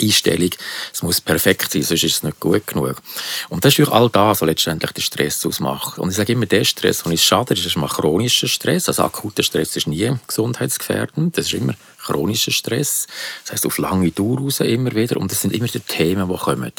Einstellung, 0.01 0.49
es 0.91 1.03
muss 1.03 1.21
perfekt 1.21 1.71
sein, 1.71 1.83
sonst 1.83 2.03
ist 2.03 2.15
es 2.15 2.23
nicht 2.23 2.39
gut 2.39 2.65
genug. 2.67 2.95
Und 3.49 3.63
das 3.63 3.77
ist 3.77 3.89
all 3.89 4.09
das, 4.09 4.41
was 4.41 4.47
letztendlich 4.47 4.91
den 4.91 5.03
Stress 5.03 5.45
ausmacht. 5.45 5.99
Und 5.99 6.09
ich 6.09 6.15
sage 6.15 6.33
immer, 6.33 6.45
der 6.45 6.63
Stress, 6.63 7.03
der 7.03 7.11
uns 7.11 7.23
schadet, 7.23 7.63
ist 7.63 7.77
mal 7.77 7.87
chronischer 7.87 8.47
Stress. 8.47 8.87
Also 8.87 9.03
akuter 9.03 9.43
Stress 9.43 9.75
ist 9.75 9.87
nie 9.87 10.11
gesundheitsgefährdend. 10.27 11.37
Das 11.37 11.47
ist 11.47 11.53
immer 11.53 11.75
chronischer 12.03 12.51
Stress. 12.51 13.07
Das 13.43 13.53
heißt 13.53 13.65
auf 13.65 13.77
lange 13.77 14.11
Dauer 14.11 14.39
raus 14.39 14.59
immer 14.59 14.93
wieder. 14.93 15.17
Und 15.17 15.31
das 15.31 15.41
sind 15.41 15.53
immer 15.53 15.67
die 15.67 15.79
Themen, 15.79 16.29
die 16.29 16.37
kommen. 16.37 16.71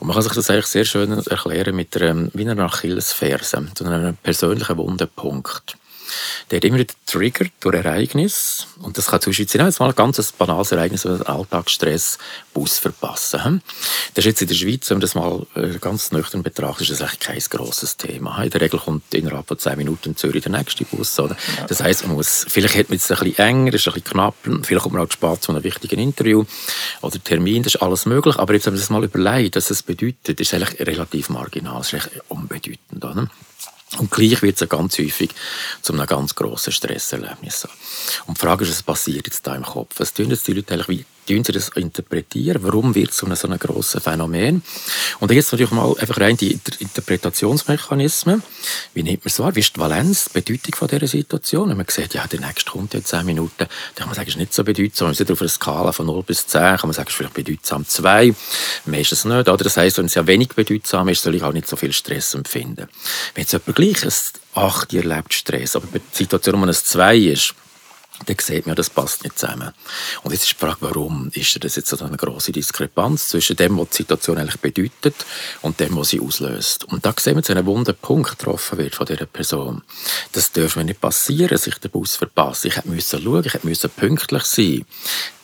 Und 0.00 0.06
man 0.06 0.14
kann 0.14 0.22
sich 0.22 0.32
das 0.32 0.50
eigentlich 0.50 0.66
sehr 0.66 0.84
schön 0.84 1.12
erklären 1.12 1.76
mit 1.76 1.96
einer, 1.96 2.28
wie 2.32 2.48
einer 2.48 2.64
Achillesferse, 2.64 3.68
so 3.76 3.84
einem 3.84 4.16
persönlichen 4.16 4.76
Wundenpunkt. 4.76 5.76
Der 6.50 6.56
hat 6.56 6.64
immer 6.64 6.78
wieder 6.78 6.94
triggert 7.06 7.52
durch 7.60 7.74
Ereignis. 7.74 8.66
Und 8.80 8.98
das 8.98 9.06
kann 9.06 9.20
zum 9.20 9.30
Beispiel 9.30 9.48
sein, 9.48 9.66
jetzt 9.66 9.80
mal 9.80 9.88
ein 9.88 9.94
ganz 9.94 10.32
banales 10.32 10.72
Ereignis, 10.72 11.04
wie 11.04 11.24
Alltagsstress, 11.26 12.18
Bus 12.54 12.78
verpassen. 12.78 13.44
Hm? 13.44 13.62
Das 14.14 14.24
ist 14.24 14.26
jetzt 14.26 14.42
in 14.42 14.48
der 14.48 14.54
Schweiz, 14.54 14.90
wenn 14.90 14.96
man 14.96 15.02
das 15.02 15.14
mal 15.14 15.46
äh, 15.54 15.78
ganz 15.78 16.12
nüchtern 16.12 16.42
betrachtet, 16.42 16.90
ist 16.90 17.00
das 17.00 17.02
eigentlich 17.02 17.20
kein 17.20 17.58
grosses 17.58 17.96
Thema. 17.96 18.42
In 18.42 18.50
der 18.50 18.60
Regel 18.60 18.80
kommt 18.80 19.12
innerhalb 19.14 19.48
von 19.48 19.58
zehn 19.58 19.76
Minuten 19.76 20.10
in 20.10 20.16
Zürich 20.16 20.42
der 20.42 20.52
nächste 20.52 20.84
Bus. 20.84 21.18
Oder? 21.18 21.36
Das 21.68 21.82
heisst, 21.82 22.06
man 22.06 22.16
muss, 22.16 22.46
vielleicht 22.48 22.76
hat 22.76 22.88
man 22.88 22.96
es 22.96 23.10
ein 23.10 23.18
bisschen 23.18 23.38
enger, 23.38 23.74
ist 23.74 23.86
ein 23.86 23.94
bisschen 23.94 24.12
knapp, 24.12 24.34
vielleicht 24.62 24.82
kommt 24.82 24.94
man 24.94 25.06
auch 25.06 25.10
spät 25.10 25.42
zu 25.42 25.52
einem 25.52 25.64
wichtigen 25.64 25.98
Interview 26.00 26.44
oder 27.02 27.22
Termin, 27.22 27.62
das 27.62 27.74
ist 27.74 27.82
alles 27.82 28.06
möglich. 28.06 28.36
Aber 28.36 28.54
jetzt, 28.54 28.66
wenn 28.66 28.74
man 28.74 28.80
das 28.80 28.90
mal 28.90 29.04
überlegt, 29.04 29.56
was 29.56 29.68
das 29.68 29.82
bedeutet, 29.82 30.40
ist 30.40 30.52
es 30.52 30.54
eigentlich 30.54 30.86
relativ 30.86 31.28
marginal, 31.28 31.80
ist 31.80 31.94
eigentlich 31.94 32.22
unbedeutend. 32.28 33.04
Oder? 33.04 33.28
Und 33.98 34.10
gleich 34.10 34.40
wird 34.42 34.60
es 34.60 34.68
ganz 34.68 34.98
häufig 34.98 35.30
zu 35.82 35.92
einem 35.92 36.06
ganz 36.06 36.34
grossen 36.34 36.72
Stresserlebnis. 36.72 37.66
Und 38.26 38.36
die 38.36 38.40
Frage 38.40 38.64
ist, 38.64 38.70
was 38.70 38.82
passiert 38.82 39.26
jetzt 39.26 39.46
da 39.46 39.54
im 39.56 39.64
Kopf? 39.64 39.96
Was 39.98 40.14
tun 40.14 40.30
jetzt 40.30 40.46
die 40.46 40.52
Leute 40.52 40.74
eigentlich, 40.74 40.88
wie 40.88 41.04
tun 41.26 41.44
sie 41.44 41.52
das 41.52 41.68
interpretieren? 41.70 42.62
Warum 42.62 42.94
wird 42.94 43.10
es 43.10 43.18
so 43.18 43.26
ein, 43.26 43.36
so 43.36 43.48
ein 43.48 43.58
grosses 43.58 44.02
Phänomen? 44.02 44.62
Und 45.20 45.30
jetzt 45.30 45.52
natürlich 45.52 45.70
mal 45.70 45.94
einfach 45.98 46.20
rein 46.20 46.36
die 46.36 46.58
Interpretationsmechanismen. 46.78 48.42
Wie 48.94 49.02
nimmt 49.02 49.24
man 49.24 49.30
es 49.30 49.38
wahr? 49.38 49.54
Wie 49.54 49.60
ist 49.60 49.76
die 49.76 49.80
Valenz, 49.80 50.26
die 50.26 50.40
Bedeutung 50.40 50.74
von 50.74 50.88
dieser 50.88 51.06
Situation? 51.06 51.68
Wenn 51.68 51.76
man 51.76 51.86
sieht, 51.88 52.14
ja, 52.14 52.26
der 52.26 52.40
nächste 52.40 52.70
kommt 52.70 52.94
in 52.94 53.04
10 53.04 53.26
Minuten, 53.26 53.52
dann 53.58 53.68
kann 53.96 54.08
man 54.08 54.14
sagen, 54.14 54.28
es 54.28 54.34
ist 54.34 54.40
nicht 54.40 54.54
so 54.54 54.64
bedeutsam. 54.64 55.08
Man 55.08 55.30
auf 55.30 55.40
einer 55.40 55.48
Skala 55.48 55.92
von 55.92 56.06
0 56.06 56.22
bis 56.22 56.46
10 56.46 56.60
kann 56.60 56.80
man 56.84 56.92
sagen, 56.92 57.08
es 57.08 57.14
ist 57.14 57.16
vielleicht 57.16 57.34
bedeutsam 57.34 57.86
2. 57.86 58.34
Meistens 58.86 59.24
nicht. 59.24 59.48
Oder 59.48 59.64
das 59.64 59.76
heisst, 59.76 59.98
wenn 59.98 60.06
es 60.06 60.14
ja 60.14 60.26
wenig 60.26 60.48
bedeutsam 60.48 61.08
ist, 61.08 61.22
soll 61.22 61.34
ich 61.34 61.42
auch 61.42 61.52
nicht 61.52 61.68
so 61.68 61.76
viel 61.76 61.92
Stress 61.92 62.34
empfinden. 62.34 62.88
Wenn 63.34 63.42
jetzt 63.42 63.52
jemand 63.52 63.76
gleich 63.76 64.04
ein 64.04 64.12
8 64.54 64.94
erlebt 64.94 65.34
Stress, 65.34 65.76
aber 65.76 65.86
die 65.92 66.00
Situation, 66.12 66.60
wo 66.60 66.66
es 66.66 66.84
2 66.84 67.16
ist, 67.16 67.54
dann 68.26 68.36
sieht 68.38 68.66
man, 68.66 68.76
das 68.76 68.90
passt 68.90 69.24
nicht 69.24 69.38
zusammen. 69.38 69.72
Und 70.22 70.32
jetzt 70.32 70.42
ist 70.42 70.52
die 70.52 70.58
Frage, 70.58 70.78
warum 70.80 71.30
ist 71.34 71.64
das 71.64 71.76
jetzt 71.76 71.88
so 71.88 72.04
eine 72.04 72.16
große 72.16 72.52
Diskrepanz 72.52 73.28
zwischen 73.28 73.56
dem, 73.56 73.78
was 73.78 73.90
die 73.90 73.96
Situation 73.98 74.38
eigentlich 74.38 74.60
bedeutet 74.60 75.14
und 75.62 75.80
dem, 75.80 75.96
was 75.96 76.10
sie 76.10 76.20
auslöst. 76.20 76.84
Und 76.84 77.06
da 77.06 77.14
sehen 77.18 77.36
wir, 77.36 77.42
dass 77.42 77.56
ein 77.56 77.66
wunder 77.66 77.92
Punkt 77.92 78.38
getroffen 78.38 78.78
wird 78.78 78.94
von 78.94 79.06
dieser 79.06 79.26
Person. 79.26 79.82
Das 80.32 80.52
darf 80.52 80.76
mir 80.76 80.84
nicht 80.84 81.00
passieren, 81.00 81.48
dass 81.48 81.66
ich 81.66 81.76
den 81.78 81.90
Bus 81.90 82.16
verpasse. 82.16 82.68
Ich 82.68 82.84
musste 82.84 83.20
schauen, 83.20 83.44
ich 83.44 83.64
musste 83.64 83.88
pünktlich 83.88 84.44
sein 84.44 84.84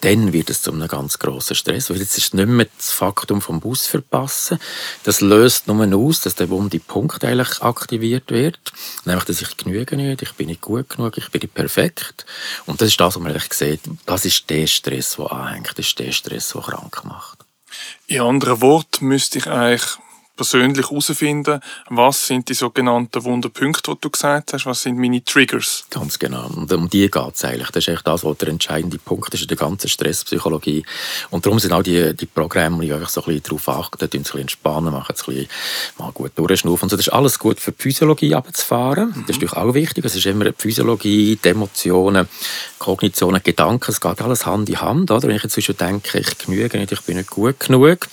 dann 0.06 0.32
wird 0.32 0.50
es 0.50 0.62
zu 0.62 0.72
einem 0.72 0.86
ganz 0.86 1.18
grossen 1.18 1.56
Stress. 1.56 1.90
Weil 1.90 1.98
jetzt 1.98 2.16
ist 2.16 2.32
nicht 2.32 2.48
mehr 2.48 2.68
das 2.76 2.92
Faktum 2.92 3.40
vom 3.40 3.60
Bus 3.60 3.86
verpassen. 3.86 4.58
Das 5.02 5.20
löst 5.20 5.66
nur 5.66 5.84
aus, 5.96 6.20
dass 6.20 6.34
der 6.34 6.48
wunde 6.48 6.78
Punkt 6.78 7.24
eigentlich 7.24 7.60
aktiviert 7.60 8.30
wird. 8.30 8.60
Nämlich, 9.04 9.24
dass 9.24 9.40
ich 9.40 9.56
genüge 9.56 9.96
nicht, 9.96 10.22
ich 10.22 10.32
bin 10.34 10.46
nicht 10.46 10.60
gut 10.60 10.90
genug, 10.90 11.18
ich 11.18 11.30
bin 11.30 11.40
nicht 11.40 11.54
perfekt. 11.54 12.24
Und 12.66 12.80
das 12.80 12.88
ist 12.88 13.00
das, 13.00 13.14
was 13.14 13.22
man 13.22 13.32
eigentlich 13.32 13.52
sieht. 13.52 13.80
Das 14.04 14.24
ist 14.24 14.50
der 14.50 14.66
Stress, 14.66 15.16
der 15.16 15.32
anhängt. 15.32 15.70
Das 15.76 15.86
ist 15.86 15.98
der 15.98 16.12
Stress, 16.12 16.52
der 16.52 16.62
krank 16.62 17.04
macht. 17.04 17.38
In 18.06 18.20
anderen 18.20 18.60
Worten 18.60 19.06
müsste 19.06 19.38
ich 19.38 19.46
eigentlich 19.46 19.98
persönlich 20.36 20.90
herausfinden, 20.90 21.60
was 21.88 22.26
sind 22.26 22.48
die 22.48 22.54
sogenannten 22.54 23.24
Wunderpunkte, 23.24 23.92
die 23.92 24.00
du 24.00 24.10
gesagt 24.10 24.52
hast, 24.52 24.66
was 24.66 24.82
sind 24.82 24.98
meine 24.98 25.24
Triggers. 25.24 25.84
Ganz 25.90 26.18
genau. 26.18 26.46
Und 26.48 26.72
um 26.72 26.88
die 26.90 27.10
geht 27.10 27.34
es 27.34 27.44
eigentlich. 27.44 27.70
Das 27.70 27.86
ist 27.86 27.94
echt 27.94 28.06
das, 28.06 28.24
was 28.24 28.38
der 28.38 28.48
entscheidende 28.48 28.98
Punkt 28.98 29.32
ist 29.32 29.42
in 29.42 29.48
der 29.48 29.56
ganzen 29.56 29.88
Stresspsychologie. 29.88 30.84
Und 31.30 31.46
darum 31.46 31.58
sind 31.58 31.72
auch 31.72 31.82
die, 31.82 32.14
die 32.14 32.26
Programme, 32.26 32.84
die 32.84 32.92
einfach 32.92 33.08
so 33.08 33.22
ein 33.22 33.26
bisschen 33.26 33.42
darauf 33.44 33.68
achten, 33.68 34.10
die 34.10 34.18
ein 34.18 34.22
bisschen 34.22 34.40
entspannen, 34.40 34.92
machen 34.92 35.14
es 35.14 35.26
ein 35.26 35.34
bisschen 35.34 35.48
mal 35.98 36.12
gut 36.12 36.32
durchschnaufen. 36.36 36.84
Und 36.84 36.90
so. 36.90 36.96
Das 36.96 37.06
ist 37.06 37.12
alles 37.12 37.38
gut 37.38 37.58
für 37.58 37.72
die 37.72 37.82
Physiologie 37.82 38.34
abzufahren. 38.34 39.08
Mhm. 39.08 39.12
Das 39.26 39.36
ist 39.36 39.42
natürlich 39.42 39.52
auch 39.54 39.74
wichtig. 39.74 40.04
Es 40.04 40.14
ist 40.14 40.26
immer 40.26 40.44
die 40.44 40.54
Physiologie, 40.56 41.38
die 41.42 41.48
Emotionen, 41.48 42.28
Kognitionen, 42.78 43.42
Gedanken, 43.42 43.90
es 43.90 44.00
geht 44.00 44.20
alles 44.20 44.44
Hand 44.44 44.68
in 44.68 44.80
Hand. 44.80 45.10
Oder? 45.10 45.28
Wenn 45.28 45.36
ich 45.36 45.42
jetzt 45.42 45.80
denke, 45.80 46.18
ich 46.18 46.38
genüge 46.38 46.78
nicht, 46.78 46.92
ich 46.92 47.00
bin 47.02 47.16
nicht 47.16 47.30
gut 47.30 47.58
genug, 47.60 48.08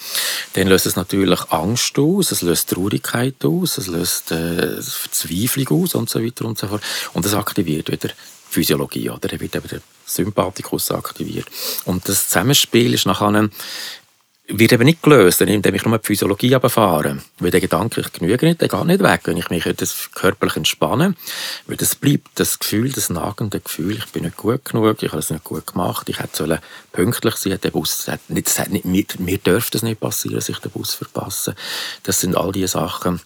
dann 0.54 0.68
löst 0.68 0.86
es 0.86 0.96
natürlich 0.96 1.40
Angst 1.52 1.98
aus 2.00 2.13
aus, 2.18 2.32
es 2.32 2.42
löst 2.42 2.70
Traurigkeit 2.70 3.44
aus, 3.44 3.78
es 3.78 3.88
löst 3.88 4.32
äh, 4.32 4.82
Verzweiflung 4.82 5.84
aus 5.84 5.96
und 5.96 6.10
so 6.10 6.24
weiter 6.24 6.46
und 6.46 6.58
so 6.58 6.68
fort. 6.68 6.84
Und 7.14 7.26
das 7.26 7.34
aktiviert 7.34 7.92
wieder 7.92 8.10
die 8.10 8.14
Physiologie, 8.50 9.10
oder? 9.10 9.28
Dann 9.28 9.40
wird 9.40 9.56
eben 9.56 9.68
der 9.68 9.82
Sympathikus 10.06 10.92
aktiviert. 10.92 11.48
Und 11.86 12.08
das 12.08 12.28
Zusammenspiel 12.28 12.94
ist 12.94 13.06
nachher 13.06 13.50
wird 14.60 14.72
eben 14.72 14.84
nicht 14.84 15.02
gelöst, 15.02 15.42
indem 15.42 15.76
ich 15.76 15.86
nur 15.86 15.98
die 15.98 16.06
Physiologie 16.06 16.54
runterfahre. 16.54 17.18
Weil 17.40 17.52
der 17.52 17.62
Gedanke, 17.62 18.02
ich 18.02 18.12
genüge 18.12 18.46
nicht, 18.46 18.62
der 18.62 18.68
geht 18.68 18.86
nicht 18.86 19.02
weg. 19.02 19.22
Wenn 19.26 19.38
ich 19.38 19.50
mich 19.50 19.64
körperlich 20.14 20.56
entspanne, 20.56 21.16
weil 21.68 21.78
das 21.78 21.96
bleibt 21.96 22.30
das 22.36 22.60
Gefühl, 22.60 22.92
das 22.92 23.10
nagende 23.10 23.60
Gefühl, 23.60 23.98
ich 23.98 24.06
bin 24.12 24.24
nicht 24.24 24.38
gut 24.38 24.64
genug, 24.66 25.02
ich 25.02 25.12
habe 25.12 25.20
es 25.20 25.30
nicht 25.30 25.44
gut 25.44 25.68
gemacht, 25.68 26.08
ich 26.10 26.20
hätte 26.20 26.62
pünktlich 26.92 27.36
sein 27.36 27.60
der 27.62 27.72
Bus, 27.72 28.06
das 28.06 28.20
nicht, 28.28 28.48
das 28.48 28.70
nicht, 28.70 28.86
mir, 28.86 29.06
mir 29.18 29.38
dürfte 29.38 29.78
es 29.78 29.84
nicht 29.84 30.00
passieren, 30.00 30.36
dass 30.36 30.50
ich 30.50 30.60
den 30.60 30.72
Bus 30.72 30.94
verpasse. 30.94 31.56
Das 32.04 32.20
sind 32.20 32.38
all 32.38 32.52
diese 32.52 32.68
Sachen, 32.68 33.22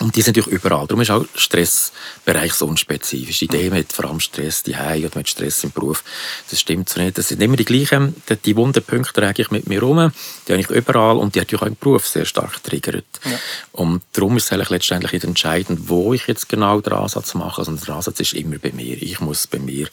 und 0.00 0.16
die 0.16 0.22
sind 0.22 0.36
natürlich 0.36 0.58
überall. 0.58 0.86
Darum 0.86 1.02
ist 1.02 1.10
auch 1.10 1.24
Stressbereich 1.34 2.54
so 2.54 2.66
unspezifisch. 2.66 3.38
Die 3.40 3.44
Idee 3.44 3.70
mit 3.70 3.92
vor 3.92 4.06
allem 4.06 4.20
Stress 4.20 4.62
die 4.62 4.74
oder 4.74 5.10
mit 5.14 5.28
Stress 5.28 5.62
im 5.64 5.70
Beruf, 5.70 6.02
das 6.50 6.60
stimmt 6.60 6.88
so 6.88 7.00
nicht. 7.00 7.18
Das 7.18 7.28
sind 7.28 7.42
immer 7.42 7.56
die 7.56 7.64
gleichen. 7.64 8.14
Die 8.44 8.56
wunden 8.56 8.82
Punkte 8.82 9.12
trage 9.12 9.42
ich 9.42 9.50
mit 9.50 9.68
mir 9.68 9.80
rum. 9.82 10.12
Die 10.48 10.52
habe 10.52 10.62
ich 10.62 10.70
überall 10.70 11.18
und 11.18 11.34
die 11.34 11.40
hat 11.40 11.54
auch 11.54 11.62
im 11.62 11.76
Beruf 11.76 12.08
sehr 12.08 12.24
stark 12.24 12.62
triggert. 12.64 13.04
Ja. 13.24 13.38
Und 13.72 14.02
darum 14.12 14.38
ist 14.38 14.46
es 14.46 14.52
eigentlich 14.52 14.70
letztendlich 14.70 15.12
nicht 15.12 15.24
entscheidend, 15.24 15.88
wo 15.88 16.14
ich 16.14 16.26
jetzt 16.26 16.48
genau 16.48 16.80
den 16.80 16.94
Ansatz 16.94 17.34
mache. 17.34 17.60
Also 17.60 17.72
der 17.72 17.94
Ansatz 17.94 18.18
ist 18.18 18.32
immer 18.32 18.58
bei 18.58 18.72
mir. 18.72 19.00
Ich 19.00 19.20
muss 19.20 19.46
bei 19.46 19.58
mir 19.58 19.88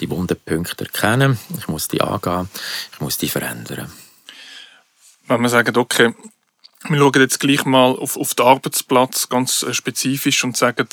die 0.00 0.08
wunden 0.08 0.36
Punkte 0.44 0.86
erkennen. 0.86 1.38
Ich 1.58 1.68
muss 1.68 1.88
die 1.88 2.00
angehen. 2.00 2.48
Ich 2.94 3.00
muss 3.00 3.18
die 3.18 3.28
verändern. 3.28 3.92
Wenn 5.28 5.40
man 5.40 5.50
sagt, 5.50 5.76
okay, 5.76 6.14
wir 6.88 6.98
schauen 6.98 7.20
jetzt 7.20 7.40
gleich 7.40 7.64
mal 7.64 7.92
auf, 7.92 8.16
auf 8.16 8.34
den 8.34 8.46
Arbeitsplatz 8.46 9.28
ganz 9.28 9.62
äh, 9.62 9.74
spezifisch 9.74 10.42
und 10.44 10.56
sagen, 10.56 10.88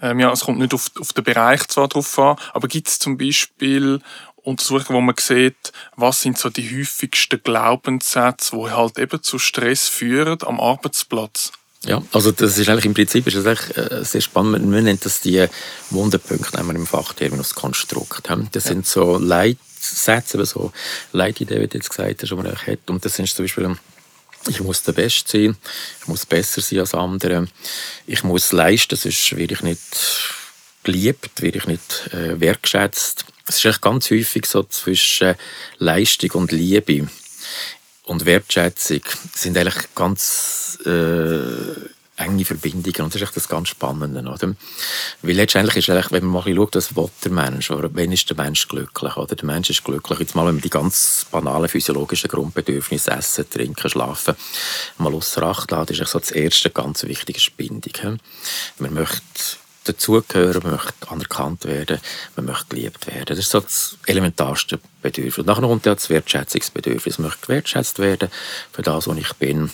ähm, 0.00 0.20
ja, 0.20 0.32
es 0.32 0.40
kommt 0.40 0.58
nicht 0.58 0.74
auf, 0.74 0.90
auf 0.98 1.12
den 1.12 1.24
Bereich 1.24 1.66
zwar 1.68 1.88
drauf 1.88 2.18
an, 2.18 2.36
aber 2.52 2.68
gibt 2.68 2.88
es 2.88 2.98
zum 2.98 3.18
Beispiel 3.18 4.00
Untersuchungen, 4.36 4.98
wo 4.98 5.00
man 5.00 5.14
sieht, 5.18 5.72
was 5.96 6.20
sind 6.20 6.38
so 6.38 6.50
die 6.50 6.78
häufigsten 6.78 7.42
Glaubenssätze, 7.42 8.56
die 8.56 8.70
halt 8.70 8.98
eben 8.98 9.22
zu 9.22 9.38
Stress 9.38 9.88
führen 9.88 10.38
am 10.42 10.60
Arbeitsplatz? 10.60 11.52
Ja, 11.86 12.02
also 12.12 12.32
das 12.32 12.56
ist 12.56 12.68
eigentlich 12.68 12.86
im 12.86 12.94
Prinzip 12.94 13.26
ist 13.26 13.36
das 13.36 13.46
eigentlich, 13.46 13.76
äh, 13.76 14.04
sehr 14.04 14.22
spannend. 14.22 14.66
Man 14.66 14.84
nennt 14.84 15.04
das 15.04 15.20
die 15.20 15.46
Wunderpunkte 15.90 16.58
im 16.58 16.86
Fachterminus 16.86 17.54
Konstrukt. 17.54 18.30
Das 18.52 18.64
sind 18.64 18.86
so 18.86 19.18
Leitsätze, 19.18 20.42
so 20.46 20.72
Leitideen, 21.12 21.60
wie 21.60 21.66
du 21.66 21.76
jetzt 21.76 21.90
gesagt 21.90 22.22
hast, 22.22 22.30
die 22.30 22.34
man 22.34 22.46
hat. 22.54 22.78
Und 22.88 23.04
das 23.04 23.16
sind 23.16 23.28
zum 23.28 23.44
Beispiel 23.44 23.76
ich 24.48 24.60
muss 24.60 24.82
der 24.82 24.92
Beste 24.92 25.30
sein, 25.30 25.56
ich 26.00 26.06
muss 26.08 26.26
besser 26.26 26.60
sein 26.60 26.80
als 26.80 26.94
andere, 26.94 27.48
ich 28.06 28.22
muss 28.22 28.52
leisten, 28.52 28.96
sonst 28.96 29.36
werde 29.36 29.54
ich 29.54 29.62
nicht 29.62 29.80
geliebt, 30.82 31.42
werde 31.42 31.58
ich 31.58 31.66
nicht 31.66 32.12
äh, 32.12 32.38
wertschätzt. 32.40 33.24
Es 33.46 33.56
ist 33.56 33.64
echt 33.64 33.80
ganz 33.82 34.10
häufig 34.10 34.46
so 34.46 34.62
zwischen 34.64 35.34
Leistung 35.78 36.30
und 36.32 36.52
Liebe 36.52 37.08
und 38.04 38.26
Wertschätzung 38.26 39.00
sind 39.34 39.56
eigentlich 39.56 39.94
ganz 39.94 40.78
äh, 40.84 41.93
enge 42.16 42.44
Verbindungen. 42.44 43.02
Und 43.02 43.14
das 43.14 43.20
ist 43.20 43.28
echt 43.28 43.36
das 43.36 43.48
ganz 43.48 43.68
Spannende. 43.68 44.20
Oder? 44.20 44.54
Weil 45.22 45.34
letztendlich 45.34 45.76
ist 45.76 45.90
eigentlich, 45.90 46.12
wenn 46.12 46.24
man 46.24 46.44
mal 46.44 46.54
schaut, 46.54 46.76
was 46.76 46.96
will 46.96 47.10
der 47.24 47.32
Mensch, 47.32 47.70
oder 47.70 47.94
wenn 47.94 48.12
ist 48.12 48.28
der 48.28 48.36
Mensch 48.36 48.68
glücklich? 48.68 49.16
Oder? 49.16 49.34
Der 49.34 49.44
Mensch 49.44 49.70
ist 49.70 49.84
glücklich, 49.84 50.18
jetzt 50.20 50.34
mal, 50.34 50.46
wenn 50.46 50.54
man 50.54 50.62
die 50.62 50.70
ganz 50.70 51.26
banalen 51.30 51.68
physiologischen 51.68 52.28
Grundbedürfnisse, 52.28 53.10
Essen, 53.10 53.48
Trinken, 53.50 53.90
Schlafen, 53.90 54.36
mal 54.98 55.14
außer 55.14 55.42
Acht 55.42 55.70
lässt, 55.70 55.90
ist 55.90 56.10
so 56.10 56.18
das 56.18 56.30
erste 56.30 56.70
ganz 56.70 57.02
wichtige 57.04 57.40
Bindung. 57.56 58.18
Man 58.78 58.94
möchte 58.94 59.20
dazugehören, 59.84 60.62
man 60.62 60.72
möchte 60.72 61.10
anerkannt 61.10 61.64
werden, 61.64 62.00
man 62.36 62.46
möchte 62.46 62.76
geliebt 62.76 63.06
werden. 63.06 63.26
Das 63.26 63.38
ist 63.38 63.50
so 63.50 63.60
das 63.60 63.98
elementarste 64.06 64.80
Bedürfnis. 65.02 65.38
Und 65.38 65.46
nachher 65.46 65.62
kommt 65.62 65.86
ja 65.86 65.94
das 65.94 66.08
Wertschätzungsbedürfnis. 66.08 67.18
Man 67.18 67.28
möchte 67.28 67.48
wertschätzt 67.48 67.98
werden 67.98 68.30
für 68.72 68.82
das, 68.82 69.06
was 69.06 69.18
ich 69.18 69.32
bin 69.34 69.70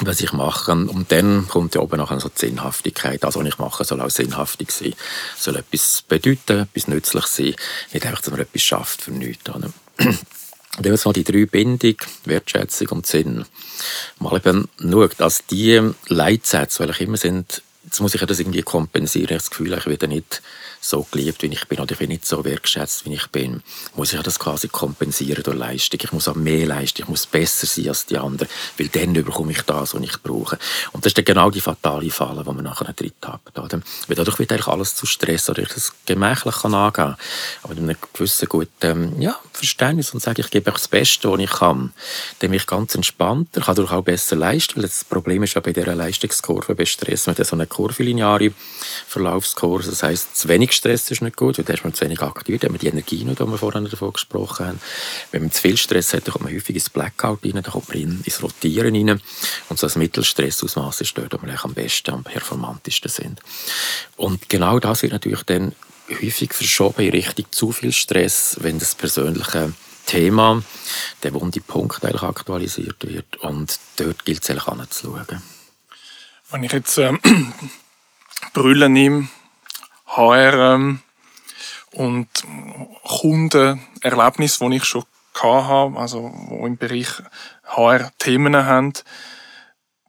was 0.00 0.20
ich 0.20 0.32
mache. 0.32 0.72
Und 0.72 1.12
dann 1.12 1.46
kommt 1.48 1.74
ja 1.74 1.80
oben 1.80 1.98
nachher 1.98 2.20
so 2.20 2.28
die 2.28 2.38
Sinnhaftigkeit. 2.38 3.22
Das, 3.22 3.36
was 3.36 3.46
ich 3.46 3.58
mache, 3.58 3.84
soll 3.84 4.00
auch 4.00 4.10
sinnhaftig 4.10 4.70
sein. 4.70 4.94
Soll 5.36 5.56
etwas 5.56 6.02
bedeuten, 6.06 6.60
etwas 6.60 6.88
nützlich 6.88 7.26
sein. 7.26 7.54
Nicht 7.92 8.06
einfach, 8.06 8.20
dass 8.20 8.30
man 8.30 8.40
etwas 8.40 8.62
schafft 8.62 9.02
für 9.02 9.10
nichts. 9.10 9.48
Und 9.50 9.72
dann 10.78 10.98
mal 11.04 11.12
die 11.12 11.24
drei 11.24 11.46
Bindung, 11.46 11.96
Wertschätzung 12.24 12.88
und 12.88 13.06
Sinn. 13.06 13.44
Mal 14.18 14.36
eben 14.36 14.68
schaut, 14.78 15.18
dass 15.18 15.46
die 15.46 15.80
Leitsätze, 16.08 16.86
welche 16.86 17.04
immer 17.04 17.16
sind, 17.16 17.62
jetzt 17.84 18.00
muss 18.00 18.14
ich 18.14 18.20
ja 18.20 18.26
das 18.26 18.40
irgendwie 18.40 18.62
kompensieren. 18.62 19.26
Ich 19.26 19.30
habe 19.30 19.38
das 19.38 19.50
Gefühl, 19.50 19.72
ich 19.72 19.86
werde 19.86 20.08
nicht 20.08 20.42
so 20.80 21.06
geliebt, 21.10 21.42
wie 21.42 21.46
ich 21.46 21.66
bin, 21.66 21.78
oder 21.78 21.92
ich 21.92 21.98
bin 21.98 22.08
nicht 22.08 22.26
so 22.26 22.44
wertgeschätzt, 22.44 23.04
wie 23.04 23.14
ich 23.14 23.26
bin, 23.28 23.62
muss 23.94 24.12
ich 24.12 24.22
das 24.22 24.38
quasi 24.38 24.68
kompensieren 24.68 25.42
durch 25.42 25.56
Leistung. 25.56 26.00
Ich 26.02 26.12
muss 26.12 26.28
auch 26.28 26.34
mehr 26.34 26.66
leisten, 26.66 27.02
ich 27.02 27.08
muss 27.08 27.26
besser 27.26 27.66
sein 27.66 27.88
als 27.88 28.06
die 28.06 28.16
anderen, 28.16 28.48
weil 28.78 28.88
dann 28.88 29.12
bekomme 29.12 29.52
ich 29.52 29.62
das, 29.62 29.94
was 29.94 30.02
ich 30.02 30.22
brauche. 30.22 30.58
Und 30.92 31.04
das 31.04 31.10
ist 31.10 31.18
dann 31.18 31.24
genau 31.24 31.50
die 31.50 31.60
fatale 31.60 32.10
Falle, 32.10 32.42
die 32.42 32.52
man 32.52 32.64
nachher 32.64 32.92
drin 32.92 33.12
hat. 33.22 33.40
Oder? 33.58 33.80
Weil 34.06 34.16
dadurch 34.16 34.38
wird 34.38 34.52
eigentlich 34.52 34.68
alles 34.68 34.96
zu 34.96 35.06
Stress, 35.06 35.50
oder 35.50 35.62
ich 35.62 35.68
das 35.68 35.92
gemächlich 36.06 36.54
kann 36.56 36.74
angehen 36.74 37.16
aber 37.62 37.74
mit 37.74 37.82
einem 37.82 37.96
gewissen 38.12 38.48
guten 38.48 39.20
ja, 39.20 39.38
Verständnis 39.52 40.12
und 40.12 40.20
sage, 40.22 40.40
ich 40.40 40.50
gebe 40.50 40.70
das 40.70 40.88
Beste, 40.88 41.30
was 41.30 41.40
ich 41.40 41.50
kann, 41.50 41.92
dann 42.38 42.50
bin 42.50 42.54
ich 42.54 42.66
ganz 42.66 42.94
entspannt, 42.94 43.48
ich 43.56 43.64
kann 43.64 43.74
dadurch 43.74 43.92
auch 43.92 44.02
besser 44.02 44.36
leisten, 44.36 44.76
weil 44.76 44.82
das 44.82 45.04
Problem 45.04 45.42
ist 45.42 45.54
ja 45.54 45.60
bei 45.60 45.72
dieser 45.72 45.94
Leistungskurve 45.94 46.74
bei 46.74 46.86
Stress, 46.86 47.26
hat 47.26 47.44
so 47.44 47.56
eine 47.56 47.66
kurvilineare 47.66 48.52
Verlaufskurve, 49.06 49.88
das 49.88 50.02
heisst, 50.02 50.36
zu 50.36 50.48
wenig 50.48 50.69
wenig 50.70 50.76
Stress 50.76 51.10
ist 51.10 51.22
nicht 51.22 51.36
gut, 51.36 51.58
weil 51.58 51.64
dann 51.64 51.76
ist 51.76 51.84
man 51.84 51.94
zu 51.94 52.04
wenig 52.04 52.22
aktiviert, 52.22 52.62
dann 52.62 52.68
hat 52.68 52.72
man 52.72 52.80
die 52.80 52.86
Energie 52.88 53.24
nicht, 53.24 53.40
die 53.40 53.46
wir 53.46 53.58
vorhin 53.58 53.84
davon 53.84 54.12
gesprochen 54.12 54.66
haben. 54.66 54.80
Wenn 55.30 55.42
man 55.42 55.50
zu 55.50 55.60
viel 55.60 55.76
Stress 55.76 56.14
hat, 56.14 56.26
dann 56.26 56.32
kommt 56.32 56.44
man 56.44 56.54
häufig 56.54 56.76
ins 56.76 56.90
Blackout 56.90 57.44
rein, 57.44 57.52
dann 57.52 57.64
kommt 57.64 57.88
man 57.88 58.22
ins 58.24 58.42
Rotieren 58.42 58.94
rein. 58.94 59.20
Und 59.68 59.78
so 59.78 59.86
ein 59.86 59.92
Mittelstressausmaß 59.98 61.00
ist 61.00 61.18
dort, 61.18 61.34
wo 61.34 61.46
wir 61.46 61.64
am 61.64 61.74
besten, 61.74 62.12
am 62.12 62.24
performantesten 62.24 63.10
sind. 63.10 63.40
Und 64.16 64.48
genau 64.48 64.78
das 64.78 65.02
wird 65.02 65.12
natürlich 65.12 65.42
dann 65.44 65.74
häufig 66.10 66.52
verschoben 66.52 67.02
in 67.02 67.10
Richtung 67.10 67.46
zu 67.50 67.72
viel 67.72 67.92
Stress, 67.92 68.56
wenn 68.60 68.78
das 68.78 68.94
persönliche 68.94 69.72
Thema, 70.06 70.62
der 71.22 71.34
wunde 71.34 71.60
Punkt 71.60 72.04
eigentlich 72.04 72.22
aktualisiert 72.22 73.06
wird. 73.06 73.36
Und 73.36 73.78
dort 73.96 74.24
gilt 74.24 74.42
es 74.42 74.50
eigentlich 74.50 74.66
anzuschauen. 74.66 75.42
Wenn 76.50 76.64
ich 76.64 76.72
jetzt 76.72 76.98
ähm, 76.98 77.20
Brille 78.52 78.88
nehme, 78.88 79.28
HR 80.16 80.98
und 81.92 82.28
Kundenerlebnis, 83.04 84.58
die 84.58 84.76
ich 84.76 84.84
schon 84.84 85.04
hatte, 85.34 85.98
also 85.98 86.30
wo 86.48 86.66
im 86.66 86.76
Bereich 86.76 87.08
HR 87.64 88.10
Themen 88.18 88.56
haben, 88.56 88.92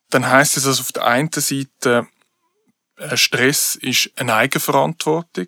dann 0.10 0.30
heißt 0.30 0.58
es, 0.58 0.64
dass 0.64 0.80
auf 0.80 0.92
der 0.92 1.06
einen 1.06 1.32
Seite 1.34 2.08
äh, 2.98 3.18
Stress 3.18 3.76
ist 3.76 4.12
eine 4.18 4.36
Eigenverantwortung 4.36 5.48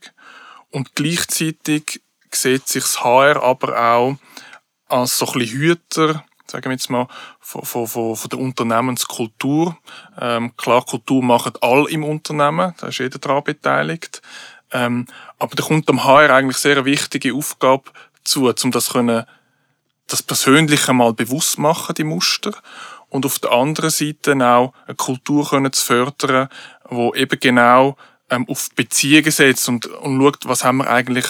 und 0.71 0.95
gleichzeitig 0.95 2.01
sieht 2.31 2.67
sich 2.67 2.83
das 2.83 3.03
HR 3.03 3.43
aber 3.43 3.77
auch 3.77 4.17
als 4.87 5.17
so 5.17 5.27
ein 5.27 5.39
bisschen 5.39 5.59
Hüter, 5.59 6.25
sagen 6.47 6.65
wir 6.65 6.71
jetzt 6.73 6.89
mal, 6.89 7.07
von, 7.39 7.63
von, 7.63 7.87
von, 7.87 8.15
von 8.15 8.29
der 8.29 8.39
Unternehmenskultur. 8.39 9.77
Ähm, 10.19 10.55
klar, 10.57 10.85
Kultur 10.85 11.23
machen 11.23 11.53
alle 11.61 11.89
im 11.89 12.03
Unternehmen, 12.03 12.73
da 12.79 12.87
ist 12.87 12.99
jeder 12.99 13.19
daran 13.19 13.43
beteiligt. 13.43 14.21
Ähm, 14.71 15.05
aber 15.39 15.55
da 15.55 15.63
kommt 15.63 15.89
am 15.89 16.03
HR 16.03 16.31
eigentlich 16.31 16.57
sehr 16.57 16.77
eine 16.77 16.85
wichtige 16.85 17.33
Aufgabe 17.33 17.83
zu, 18.23 18.49
um 18.49 18.71
das 18.71 18.89
können, 18.89 19.25
das 20.07 20.23
Persönliche 20.23 20.93
mal 20.93 21.13
bewusst 21.13 21.59
machen, 21.59 21.95
die 21.95 22.03
Muster. 22.03 22.53
Und 23.09 23.25
auf 23.25 23.39
der 23.39 23.51
anderen 23.51 23.91
Seite 23.91 24.35
auch 24.43 24.73
eine 24.87 24.95
Kultur 24.95 25.47
können 25.47 25.71
zu 25.71 25.85
fördern, 25.85 26.49
wo 26.89 27.13
eben 27.13 27.39
genau 27.39 27.95
ähm, 28.29 28.45
auf 28.49 28.69
Beziehungen 28.75 29.31
setzt 29.31 29.69
und, 29.69 29.85
und 29.85 30.19
schaut, 30.19 30.45
was 30.45 30.63
haben 30.63 30.77
wir 30.77 30.89
eigentlich 30.89 31.25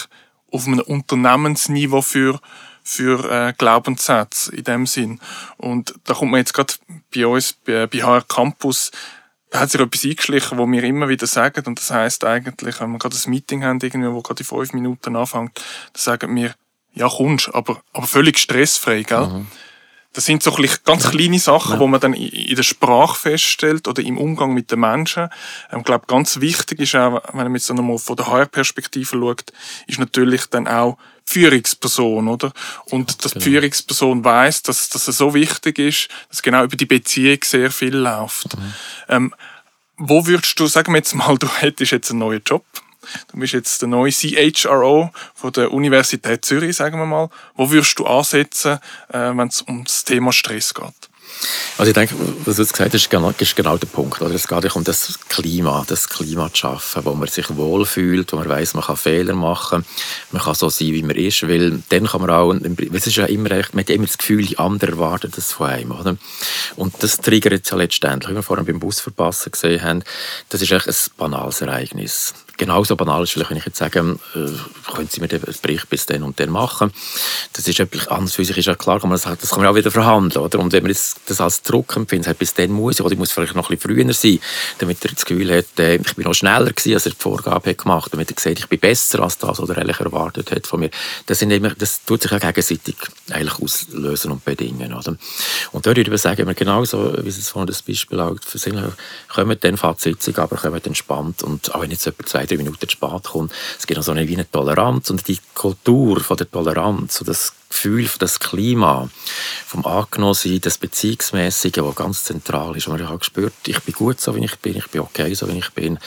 auf 0.51 0.67
einem 0.67 0.79
Unternehmensniveau 0.79 2.01
für 2.01 2.39
für 2.83 3.29
äh, 3.31 3.53
Glaubenssätze 3.57 4.55
in 4.55 4.63
dem 4.65 4.85
Sinn. 4.85 5.19
Und 5.57 5.95
da 6.03 6.13
kommt 6.13 6.31
man 6.31 6.39
jetzt 6.39 6.53
gerade 6.53 6.73
bei 7.13 7.25
uns, 7.25 7.53
bei, 7.53 7.87
bei 7.87 7.99
HR 7.99 8.23
Campus, 8.23 8.91
hat 9.53 9.69
sich 9.69 9.79
etwas 9.79 10.03
eingeschlichen, 10.03 10.57
wo 10.57 10.65
wir 10.67 10.83
immer 10.83 11.09
wieder 11.09 11.27
sagen, 11.27 11.63
und 11.65 11.79
das 11.79 11.91
heißt 11.91 12.23
eigentlich, 12.25 12.81
wenn 12.81 12.91
wir 12.91 12.99
gerade 12.99 13.15
ein 13.15 13.29
Meeting 13.29 13.63
haben, 13.63 13.79
irgendwie, 13.81 14.11
wo 14.11 14.21
gerade 14.21 14.41
in 14.41 14.45
fünf 14.45 14.73
Minuten 14.73 15.15
anfängt, 15.15 15.59
da 15.93 15.99
sagen 15.99 16.35
wir, 16.35 16.55
ja, 16.93 17.07
kommst, 17.07 17.53
aber, 17.53 17.81
aber 17.91 18.07
völlig 18.07 18.37
stressfrey, 18.37 19.03
gell? 19.03 19.27
Mhm. 19.27 19.47
Das 20.13 20.25
sind 20.25 20.43
so 20.43 20.55
ganz 20.85 21.09
kleine 21.09 21.39
Sachen, 21.39 21.73
ja. 21.73 21.79
wo 21.79 21.87
man 21.87 21.99
dann 21.99 22.13
in 22.13 22.55
der 22.55 22.61
Sprache 22.61 23.19
feststellt 23.19 23.87
oder 23.87 24.03
im 24.03 24.19
Umgang 24.19 24.53
mit 24.53 24.69
den 24.69 24.79
Menschen. 24.79 25.29
Ähm, 25.71 25.79
ich 25.79 25.85
glaube, 25.85 26.05
ganz 26.05 26.39
wichtig 26.39 26.79
ist 26.79 26.95
auch, 26.95 27.19
wenn 27.33 27.45
man 27.45 27.55
jetzt 27.55 27.69
nochmal 27.73 27.97
von 27.97 28.15
der 28.15 28.27
HR-Perspektive 28.27 29.17
schaut, 29.17 29.51
ist 29.87 29.99
natürlich 29.99 30.45
dann 30.47 30.67
auch 30.67 30.99
Führungsperson, 31.25 32.27
oder? 32.27 32.51
Und 32.85 33.23
dass 33.23 33.33
genau. 33.33 33.45
die 33.45 33.51
Führungsperson 33.51 34.23
weiß, 34.23 34.63
dass, 34.63 34.89
dass 34.89 35.07
es 35.07 35.17
so 35.17 35.33
wichtig 35.33 35.79
ist, 35.79 36.09
dass 36.29 36.41
genau 36.41 36.63
über 36.63 36.75
die 36.75 36.85
Beziehung 36.85 37.39
sehr 37.43 37.71
viel 37.71 37.95
läuft. 37.95 38.57
Mhm. 38.57 38.73
Ähm, 39.09 39.35
wo 39.97 40.25
würdest 40.25 40.59
du, 40.59 40.67
sagen 40.67 40.91
wir 40.93 40.97
jetzt 40.97 41.13
mal, 41.15 41.37
du 41.39 41.47
hättest 41.47 41.91
jetzt 41.91 42.09
einen 42.11 42.19
neuen 42.19 42.41
Job, 42.45 42.65
Du 43.31 43.39
bist 43.39 43.53
jetzt 43.53 43.81
der 43.81 43.89
neue 43.89 44.11
CHRO 44.11 45.11
von 45.35 45.51
der 45.51 45.73
Universität 45.73 46.45
Zürich, 46.45 46.75
sagen 46.75 46.97
wir 46.97 47.05
mal. 47.05 47.29
Wo 47.55 47.69
würdest 47.69 47.99
du 47.99 48.05
ansetzen, 48.05 48.79
äh, 49.09 49.31
wenn 49.35 49.47
es 49.47 49.61
um 49.61 49.83
das 49.83 50.05
Thema 50.05 50.31
Stress 50.31 50.73
geht? 50.73 51.09
Also 51.77 51.89
ich 51.89 51.95
denke, 51.95 52.15
was 52.45 52.55
du 52.55 52.61
jetzt 52.61 52.73
gesagt 52.73 52.93
hast, 52.93 53.01
ist 53.01 53.09
genau, 53.09 53.33
ist 53.37 53.55
genau 53.55 53.77
der 53.77 53.87
Punkt. 53.87 54.21
Oder? 54.21 54.35
Es 54.35 54.47
geht 54.47 54.75
um 54.75 54.83
das 54.83 55.19
Klima, 55.27 55.83
das 55.87 56.07
Klima 56.07 56.49
zu 56.49 56.57
schaffen, 56.57 57.03
wo 57.05 57.13
man 57.13 57.27
sich 57.27 57.55
wohlfühlt, 57.55 58.31
wo 58.31 58.37
man 58.37 58.49
weiß, 58.49 58.75
man 58.75 58.83
kann 58.83 58.97
Fehler 58.97 59.33
machen, 59.33 59.83
man 60.31 60.41
kann 60.41 60.55
so 60.55 60.69
sein, 60.69 60.87
wie 60.87 61.03
man 61.03 61.15
ist, 61.15 61.47
weil 61.47 61.81
dann 61.89 62.07
kann 62.07 62.21
man 62.21 62.29
auch, 62.29 62.53
es 62.53 63.07
ist 63.07 63.15
ja 63.15 63.25
immer 63.25 63.49
man 63.49 63.83
hat 63.83 63.89
immer 63.89 64.05
das 64.05 64.17
Gefühl, 64.17 64.45
die 64.45 64.57
anderen 64.57 64.93
erwarten 64.93 65.31
das 65.35 65.51
von 65.51 65.67
einem. 65.67 65.91
Oder? 65.91 66.17
Und 66.75 67.01
das 67.01 67.17
triggert 67.17 67.69
ja 67.69 67.77
letztendlich, 67.77 68.31
wie 68.31 68.35
wir 68.35 68.43
vorhin 68.43 68.65
beim 68.65 68.79
Busverpassen 68.79 69.51
gesehen 69.51 69.81
haben, 69.81 70.03
das 70.49 70.61
ist 70.61 70.71
echt 70.71 70.87
ein 70.87 70.95
banales 71.17 71.61
Ereignis 71.61 72.33
genauso 72.57 72.95
banal 72.95 73.23
ist, 73.23 73.31
vielleicht, 73.31 73.49
wenn 73.49 73.57
ich 73.57 73.65
jetzt 73.65 73.77
sage, 73.77 73.99
äh, 73.99 74.91
können 74.93 75.09
Sie 75.09 75.21
mir 75.21 75.27
den 75.27 75.41
Bericht 75.61 75.89
bis 75.89 76.05
dann 76.05 76.23
und 76.23 76.39
dann 76.39 76.49
machen. 76.49 76.91
Das 77.53 77.67
ist 77.67 77.79
etwas, 77.79 78.07
an 78.07 78.27
für 78.27 78.45
sich 78.45 78.57
ist 78.57 78.65
ja 78.65 78.75
klar, 78.75 78.99
das, 78.99 79.23
das 79.23 79.49
kann 79.49 79.59
man 79.59 79.67
auch 79.67 79.75
wieder 79.75 79.91
verhandeln, 79.91 80.43
oder? 80.43 80.59
Und 80.59 80.73
wenn 80.73 80.83
man 80.83 80.91
jetzt 80.91 81.21
das 81.27 81.41
als 81.41 81.61
Druck 81.61 81.95
empfindet, 81.95 82.27
halt, 82.27 82.39
bis 82.39 82.53
dann 82.53 82.71
muss 82.71 82.99
ich, 82.99 83.05
oder 83.05 83.13
ich 83.13 83.19
muss 83.19 83.31
vielleicht 83.31 83.55
noch 83.55 83.69
ein 83.69 83.77
bisschen 83.77 83.95
früher 83.95 84.13
sein, 84.13 84.39
damit 84.79 85.03
er 85.03 85.11
das 85.11 85.25
Gefühl 85.25 85.55
hat, 85.55 85.79
äh, 85.79 85.95
ich 85.95 86.15
bin 86.15 86.25
noch 86.25 86.33
schneller 86.33 86.71
gewesen, 86.71 86.93
als 86.93 87.05
er 87.05 87.11
die 87.11 87.17
Vorgabe 87.19 87.69
hat 87.69 87.77
gemacht, 87.77 88.13
damit 88.13 88.31
er 88.31 88.39
sieht, 88.39 88.59
ich 88.59 88.67
bin 88.67 88.79
besser 88.79 89.21
als 89.21 89.37
das, 89.37 89.59
was 89.59 89.69
er 89.69 89.77
eigentlich 89.77 89.99
erwartet 89.99 90.51
hat 90.51 90.67
von 90.67 90.79
mir. 90.79 90.89
Das, 91.25 91.39
sind 91.39 91.51
immer, 91.51 91.71
das 91.71 92.03
tut 92.03 92.21
sich 92.21 92.31
ja 92.31 92.37
gegenseitig 92.37 92.95
eigentlich 93.31 93.59
auslösen 93.59 94.31
und 94.31 94.45
bedingen, 94.45 94.93
oder? 94.93 95.15
Und 95.71 95.85
dort 95.85 95.97
würde 95.97 96.13
ich 96.13 96.21
sagen, 96.21 96.47
wir 96.47 96.53
genauso, 96.53 97.13
wie 97.23 97.29
es 97.29 97.49
vorhin 97.49 97.67
das 97.67 97.81
Beispiel 97.81 98.19
auch 98.19 98.35
versehen 98.41 98.81
kommen 99.27 99.57
dann 99.59 99.77
Fazit, 99.77 100.37
aber 100.37 100.57
kommen 100.57 100.81
entspannt 100.83 101.43
und 101.43 101.73
auch 101.73 101.81
wenn 101.81 101.91
jetzt 101.91 102.05
jemand 102.05 102.29
zwei, 102.29 102.45
drei 102.53 102.63
Minuten 102.63 102.87
zu 102.87 102.89
spät 102.89 103.23
kommt. 103.23 103.51
Es 103.77 103.87
gibt 103.87 103.99
auch 103.99 104.03
so 104.03 104.11
eine, 104.11 104.27
wie 104.27 104.35
eine 104.35 104.49
Toleranz 104.49 105.09
und 105.09 105.27
die 105.27 105.39
Kultur 105.53 106.19
von 106.19 106.37
der 106.37 106.49
Toleranz 106.49 107.21
und 107.21 107.27
das 107.27 107.53
Gefühl, 107.69 108.07
das 108.19 108.39
Klima 108.39 109.09
vom 109.65 109.85
Angenommensein, 109.85 110.61
das 110.61 110.77
Beziehungsmäßige, 110.77 111.71
das 111.71 111.95
ganz 111.95 112.23
zentral 112.23 112.77
ist. 112.77 112.87
Und 112.87 113.01
ich 113.01 113.07
habe 113.07 113.17
gespürt, 113.17 113.53
ich 113.65 113.79
bin 113.79 113.95
gut 113.95 114.21
so, 114.21 114.35
wie 114.35 114.45
ich 114.45 114.55
bin, 114.57 114.77
ich 114.77 114.87
bin 114.87 115.01
okay, 115.01 115.33
so 115.33 115.47
wie 115.47 115.57
ich 115.57 115.69
bin. 115.71 115.97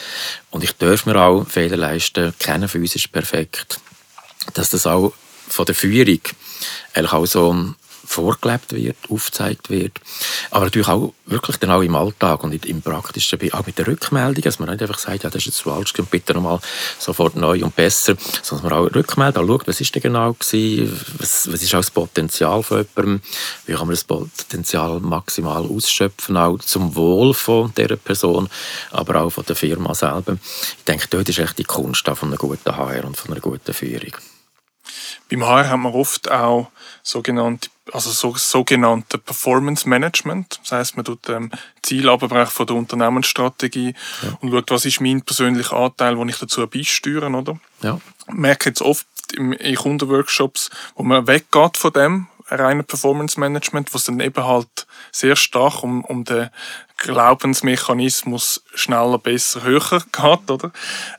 Und 0.49 0.63
ich 0.63 0.71
darf 0.77 1.05
mir 1.05 1.17
auch 1.17 1.45
Fehler 1.47 1.77
leisten, 1.77 2.33
kennen 2.39 2.69
physisch 2.69 3.07
perfekt. 3.07 3.79
Dass 4.53 4.69
das 4.69 4.87
auch 4.87 5.13
von 5.49 5.65
der 5.65 5.75
Führung 5.75 6.19
eigentlich 6.93 7.13
auch 7.13 7.25
so 7.25 7.73
vorgelebt 8.07 8.73
wird, 8.73 8.97
aufgezeigt 9.09 9.69
wird. 9.69 9.99
Aber 10.49 10.65
natürlich 10.65 10.87
auch 10.87 11.13
wirklich 11.25 11.69
auch 11.69 11.81
im 11.81 11.95
Alltag 11.95 12.43
und 12.43 12.65
im 12.65 12.81
Praktischen, 12.81 13.39
auch 13.51 13.65
mit 13.65 13.77
der 13.77 13.87
Rückmeldung, 13.87 14.41
dass 14.43 14.59
man 14.59 14.69
nicht 14.69 14.81
einfach 14.81 14.97
sagt, 14.97 15.23
ja, 15.23 15.29
das 15.29 15.41
ist 15.41 15.47
jetzt 15.47 15.61
falsch, 15.61 15.93
bitte 16.09 16.33
nochmal 16.33 16.59
sofort 16.97 17.35
neu 17.35 17.63
und 17.63 17.75
besser, 17.75 18.15
sondern 18.41 18.69
man 18.69 18.79
auch 18.79 18.95
rückmeldet, 18.95 19.37
auch 19.37 19.45
schaut, 19.45 19.67
was 19.67 19.81
ist 19.81 19.93
denn 19.93 20.01
genau 20.01 20.33
gewesen, 20.33 20.99
was, 21.17 21.51
was 21.51 21.61
ist 21.61 21.75
auch 21.75 21.79
das 21.79 21.91
Potenzial 21.91 22.63
von 22.63 22.85
jemandem, 22.95 23.21
wie 23.65 23.73
kann 23.73 23.87
man 23.87 23.95
das 23.95 24.05
Potenzial 24.05 24.99
maximal 25.01 25.65
ausschöpfen, 25.65 26.37
auch 26.37 26.59
zum 26.59 26.95
Wohl 26.95 27.33
von 27.33 27.73
dieser 27.77 27.97
Person, 27.97 28.49
aber 28.91 29.21
auch 29.21 29.29
von 29.29 29.45
der 29.45 29.55
Firma 29.55 29.93
selber. 29.93 30.37
Ich 30.77 30.83
denke, 30.85 31.07
dort 31.09 31.27
ist 31.27 31.39
echt 31.39 31.57
die 31.57 31.65
Kunst 31.65 32.07
von 32.07 32.29
einer 32.29 32.37
guten 32.37 32.75
HR 32.75 33.05
und 33.05 33.17
von 33.17 33.31
einer 33.31 33.41
guten 33.41 33.73
Führung. 33.73 34.13
Beim 35.29 35.45
HR 35.45 35.69
haben 35.69 35.81
wir 35.83 35.93
oft 35.93 36.31
auch 36.31 36.71
sogenannte, 37.03 37.69
also 37.93 38.11
so, 38.11 38.35
sogenannte 38.35 39.17
Performance 39.17 39.87
Management. 39.87 40.59
Das 40.63 40.71
heißt, 40.71 40.95
man 40.95 41.05
tut 41.05 41.29
ähm, 41.29 41.51
Ziel 41.81 42.09
abbrechen 42.09 42.51
von 42.51 42.67
der 42.67 42.75
Unternehmensstrategie 42.75 43.93
ja. 44.23 44.37
und 44.41 44.51
schaut, 44.51 44.71
was 44.71 44.85
ist 44.85 45.01
mein 45.01 45.21
persönlicher 45.21 45.77
Anteil, 45.77 46.15
den 46.15 46.29
ich 46.29 46.37
dazu 46.37 46.65
beisteuern, 46.67 47.35
oder? 47.35 47.59
Ja. 47.81 47.99
Ich 48.27 48.33
merke 48.33 48.69
jetzt 48.69 48.81
oft 48.81 49.07
in 49.33 49.75
Kundenworkshops, 49.75 50.69
wo 50.95 51.03
man 51.03 51.27
weggeht 51.27 51.77
von 51.77 51.93
dem 51.93 52.27
reinen 52.49 52.85
Performance 52.85 53.39
Management, 53.39 53.93
wo 53.93 53.97
es 53.97 54.05
dann 54.05 54.19
eben 54.19 54.43
halt 54.43 54.87
sehr 55.11 55.35
stark 55.35 55.83
um, 55.83 56.03
um 56.05 56.23
den 56.23 56.49
Glaubensmechanismus 56.97 58.63
schneller, 58.73 59.19
besser, 59.19 59.63
höher 59.63 60.01
geht, 60.11 60.51
oder? 60.51 60.71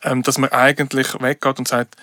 Ähm, 0.02 0.22
dass 0.22 0.38
man 0.38 0.50
eigentlich 0.50 1.20
weggeht 1.20 1.58
und 1.58 1.68
sagt, 1.68 1.96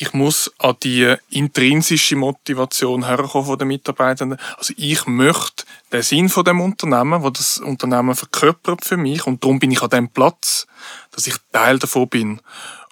ich 0.00 0.14
muss 0.14 0.50
an 0.58 0.76
die 0.82 1.14
intrinsische 1.28 2.16
Motivation 2.16 3.04
herkommen 3.04 3.46
von 3.46 3.58
den 3.58 3.68
Mitarbeitenden. 3.68 4.38
Also 4.56 4.72
ich 4.78 5.06
möchte 5.06 5.64
den 5.92 6.00
Sinn 6.00 6.30
von 6.30 6.42
dem 6.42 6.62
Unternehmen, 6.62 7.22
wo 7.22 7.28
das 7.28 7.58
Unternehmen 7.58 8.14
verkörpert 8.14 8.82
für 8.82 8.96
mich 8.96 9.26
und 9.26 9.44
darum 9.44 9.58
bin 9.58 9.70
ich 9.70 9.82
an 9.82 9.90
dem 9.90 10.08
Platz, 10.08 10.66
dass 11.10 11.26
ich 11.26 11.34
Teil 11.52 11.78
davon 11.78 12.08
bin. 12.08 12.40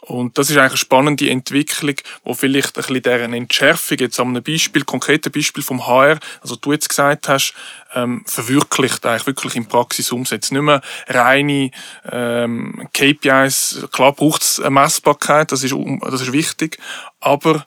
Und 0.09 0.39
das 0.39 0.49
ist 0.49 0.57
eigentlich 0.57 0.71
eine 0.71 0.79
spannende 0.79 1.29
Entwicklung, 1.29 1.97
wo 2.25 2.33
vielleicht 2.33 2.69
ein 2.69 2.83
bisschen 2.83 3.03
deren 3.03 3.35
Entschärfung, 3.35 3.99
jetzt 3.99 4.19
an 4.19 4.29
einem 4.29 4.43
Beispiel, 4.43 4.83
konkreten 4.85 5.31
Beispiel 5.31 5.63
vom 5.63 5.87
HR, 5.87 6.19
also 6.41 6.57
du 6.57 6.73
jetzt 6.73 6.89
gesagt 6.89 7.29
hast, 7.29 7.53
ähm, 7.95 8.25
verwirklicht, 8.27 9.05
eigentlich 9.05 9.27
wirklich 9.27 9.55
in 9.55 9.67
Praxis 9.67 10.11
umsetzt. 10.11 10.51
Nicht 10.51 10.63
mehr 10.63 10.81
reine 11.09 11.71
ähm, 12.11 12.89
KPIs, 12.95 13.87
klar 13.93 14.13
braucht 14.13 14.43
es 14.43 14.61
eine 14.61 14.71
Messbarkeit, 14.71 15.53
das 15.53 15.63
ist, 15.63 15.75
das 16.01 16.23
ist 16.23 16.33
wichtig, 16.33 16.79
aber 17.21 17.67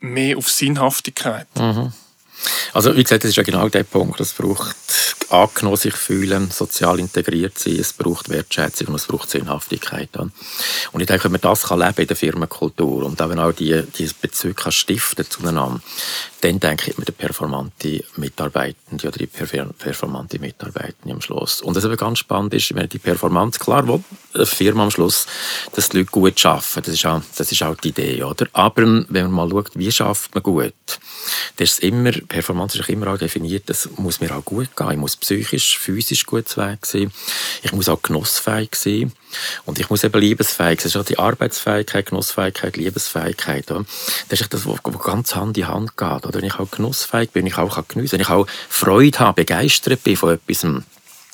mehr 0.00 0.38
auf 0.38 0.48
Sinnhaftigkeit. 0.48 1.46
Mhm. 1.56 1.92
Also 2.72 2.96
wie 2.96 3.02
gesagt, 3.02 3.24
das 3.24 3.30
ist 3.30 3.36
ja 3.36 3.42
genau 3.42 3.68
der 3.68 3.84
Punkt. 3.84 4.18
Es 4.18 4.32
braucht 4.32 4.74
angenommen 5.32 5.76
sich 5.76 5.94
fühlen, 5.94 6.50
sozial 6.50 6.98
integriert 6.98 7.58
sein, 7.58 7.78
es 7.78 7.92
braucht 7.92 8.28
Wertschätzung 8.28 8.88
und 8.88 8.96
es 8.96 9.06
braucht 9.06 9.30
Sinnhaftigkeit. 9.30 10.10
Und 10.16 11.00
ich 11.00 11.06
denke, 11.06 11.24
wenn 11.24 11.32
man 11.32 11.40
das 11.40 11.62
kann 11.64 11.80
leben 11.80 12.00
in 12.00 12.06
der 12.06 12.16
Firmenkultur 12.16 13.04
und 13.04 13.20
auch 13.20 13.32
auch 13.32 13.52
die, 13.52 13.82
die 13.98 14.10
Bezüge 14.20 14.54
kann 14.54 14.72
stiften 14.72 15.28
zueinander, 15.28 15.80
dann 16.42 16.58
denke 16.58 16.90
ich, 16.90 16.98
mit 16.98 17.08
der 17.08 17.12
performante 17.12 18.04
Mitarbeitende 18.16 19.06
oder 19.06 19.16
die 19.16 19.26
performante 19.26 20.38
Mitarbeitende 20.38 21.14
am 21.14 21.20
Schluss. 21.20 21.62
Und 21.62 21.76
was 21.76 21.84
aber 21.84 21.96
ganz 21.96 22.18
spannend 22.18 22.52
ist, 22.54 22.74
wenn 22.74 22.88
die 22.88 22.98
Performance, 22.98 23.58
klar, 23.58 23.86
wo 23.86 24.02
eine 24.34 24.46
Firma 24.46 24.82
am 24.84 24.90
Schluss, 24.90 25.26
dass 25.74 25.88
die 25.88 25.98
Leute 25.98 26.10
gut 26.10 26.44
arbeiten, 26.44 26.82
das 26.84 26.88
ist 26.88 27.06
auch, 27.06 27.22
das 27.36 27.52
ist 27.52 27.62
auch 27.62 27.76
die 27.76 27.88
Idee, 27.88 28.22
oder? 28.24 28.46
Aber 28.52 28.82
wenn 28.82 29.30
man 29.30 29.30
mal 29.30 29.50
schaut, 29.50 29.70
wie 29.74 29.92
schafft 29.92 30.34
man 30.34 30.42
gut, 30.42 30.74
dann 31.56 31.64
ist 31.64 31.80
immer, 31.80 32.10
Performance 32.10 32.78
ist 32.78 32.88
immer 32.88 33.06
auch 33.08 33.18
definiert, 33.18 33.64
das 33.66 33.88
muss 33.96 34.20
mir 34.20 34.34
auch 34.36 34.44
gut 34.44 34.76
gehen. 34.76 34.90
Ich 34.90 34.96
muss 34.96 35.16
psychisch, 35.22 35.78
physisch 35.78 36.26
gut 36.26 36.48
sein. 36.48 36.78
Ich 37.62 37.72
muss 37.72 37.88
auch 37.88 38.02
genussfähig 38.02 38.74
sein. 38.74 39.12
Und 39.64 39.78
ich 39.78 39.88
muss 39.88 40.04
eben 40.04 40.20
liebesfähig 40.20 40.80
sein. 40.80 40.90
Das 40.90 40.94
ist 40.94 40.96
auch 40.96 41.04
die 41.04 41.18
Arbeitsfähigkeit, 41.18 42.06
Genussfähigkeit, 42.06 42.76
Liebesfähigkeit. 42.76 43.70
Das 44.28 44.40
ist 44.40 44.52
das, 44.52 44.66
was 44.66 44.82
ganz 44.82 45.34
Hand 45.34 45.56
in 45.56 45.68
Hand 45.68 45.96
geht. 45.96 46.34
Wenn 46.34 46.44
ich 46.44 46.56
auch 46.56 46.70
genussfähig 46.70 47.30
bin, 47.30 47.42
wenn 47.42 47.46
ich 47.46 47.56
auch 47.56 47.82
geniessen 47.88 48.18
kann, 48.18 48.18
wenn 48.18 48.20
ich 48.20 48.28
auch 48.28 48.46
Freude 48.68 49.18
habe, 49.20 49.42
begeistert 49.42 50.02
bin 50.02 50.16
von 50.16 50.34
etwas, 50.34 50.66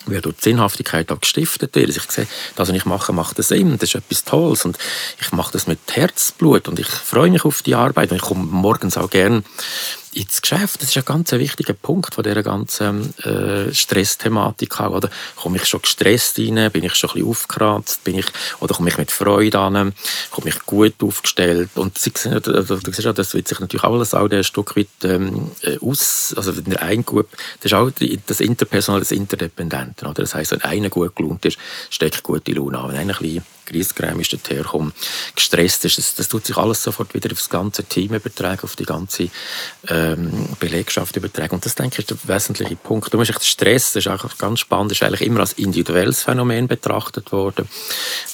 wie 0.07 0.21
durch 0.21 0.37
die 0.37 0.43
Sinnhaftigkeit 0.43 1.11
auch 1.11 1.21
gestiftet 1.21 1.75
wird. 1.75 1.91
Ich 1.91 2.03
sehe, 2.11 2.27
das, 2.57 2.69
was 2.69 2.77
ich 2.77 2.85
mache, 2.85 3.13
macht 3.13 3.43
Sinn. 3.43 3.79
Das 3.79 3.91
ist 3.91 3.95
etwas 3.97 4.25
Tolles. 4.25 4.65
Und 4.65 4.79
ich 5.21 5.33
mache 5.33 5.53
das 5.53 5.67
mit 5.67 5.81
Herzblut. 5.91 6.69
Und 6.69 6.79
ich 6.79 6.87
freue 6.87 7.31
mich 7.31 7.45
auf 7.45 7.63
die 7.63 7.75
Arbeit. 7.75 8.11
Und 8.11 8.19
ich 8.19 8.23
komme 8.23 8.45
morgens 8.45 8.97
auch 8.97 9.11
gerne 9.11 9.43
ins 10.19 10.43
Geschäft. 10.43 10.83
Das 10.83 10.91
ist 10.91 10.97
ein 10.97 11.05
ganz 11.05 11.33
wichtiger 11.33 11.75
Punkt 11.75 12.15
von 12.15 12.25
dieser 12.25 12.43
ganzen 12.43 13.17
äh, 13.19 13.73
Stressthematik. 13.73 14.81
Oder 14.81 15.11
komme 15.37 15.57
ich 15.57 15.67
schon 15.67 15.83
gestresst 15.83 16.39
rein? 16.39 16.71
Bin 16.73 16.85
ich 16.85 16.95
schon 16.95 17.11
ein 17.11 17.15
bisschen 17.15 17.29
aufgeratzt? 17.29 18.05
Bin 18.05 18.19
ich, 18.19 18.27
oder 18.61 18.75
komme 18.75 18.89
ich 18.89 18.99
mit 18.99 19.11
Freude 19.11 19.59
an? 19.59 19.93
Komme 20.31 20.49
ich 20.49 20.59
gut 20.67 20.95
aufgestellt? 21.03 21.71
Und 21.77 21.99
sehen, 21.99 22.41
du, 22.43 22.93
siehst 22.93 23.07
auch, 23.07 23.15
das 23.15 23.35
wird 23.35 23.49
sich 23.49 23.61
natürlich 23.61 23.85
alles 23.85 24.15
auch 24.15 24.29
ein 24.29 24.45
Stück 24.45 24.77
weit 24.77 24.89
ähm, 25.05 25.51
äh, 25.63 25.79
aus, 25.79 26.35
also 26.37 26.53
in 26.53 26.65
der 26.65 26.83
einen 26.83 27.05
gut, 27.05 27.29
das 27.61 27.73
ist 27.73 27.75
auch 27.75 27.91
das 28.27 28.41
Interpersonal, 28.41 29.01
das 29.01 29.13
Interdependente. 29.13 30.05
Oder? 30.05 30.23
Das 30.23 30.35
heisst, 30.35 30.53
wenn 30.53 30.63
einer 30.63 30.91
gut 30.91 31.15
gelohnt 31.15 31.45
ist, 31.45 31.59
steckt 31.91 32.23
gute 32.23 32.53
Laune 32.53 32.79
an. 32.79 32.89
Wenn 32.89 32.99
einer 32.99 33.15
ein 33.15 33.23
bisschen 33.23 33.45
griesgrämisch 33.69 34.31
herkommt, 34.49 34.95
gestresst 35.35 35.85
ist, 35.85 35.99
das, 35.99 36.15
das 36.15 36.29
tut 36.29 36.47
sich 36.47 36.57
alles 36.57 36.83
sofort 36.83 37.15
wieder 37.15 37.31
auf 37.31 37.39
das 37.39 37.51
ganze 37.51 37.85
Team 37.85 38.15
übertragen, 38.15 38.63
auf 38.63 38.77
die 38.77 38.85
ganze 38.85 39.29
ähm, 39.89 40.49
Belegschaft 40.59 41.17
übertragen. 41.17 41.55
Und 41.55 41.65
das, 41.65 41.75
denke 41.75 42.01
ich, 42.01 42.11
ist 42.11 42.11
der 42.11 42.35
wesentliche 42.35 42.77
Punkt. 42.77 43.13
Du 43.13 43.19
musst 43.19 43.45
Stress, 43.45 43.93
das 43.93 44.07
ist 44.07 44.09
auch 44.09 44.39
ganz 44.39 44.61
spannend, 44.61 44.93
ist 44.93 45.03
eigentlich 45.03 45.23
immer 45.23 45.41
als 45.41 45.53
individuelles 45.55 46.23
Phänomen 46.23 46.69
betrachtet 46.69 47.33
worden. 47.33 47.69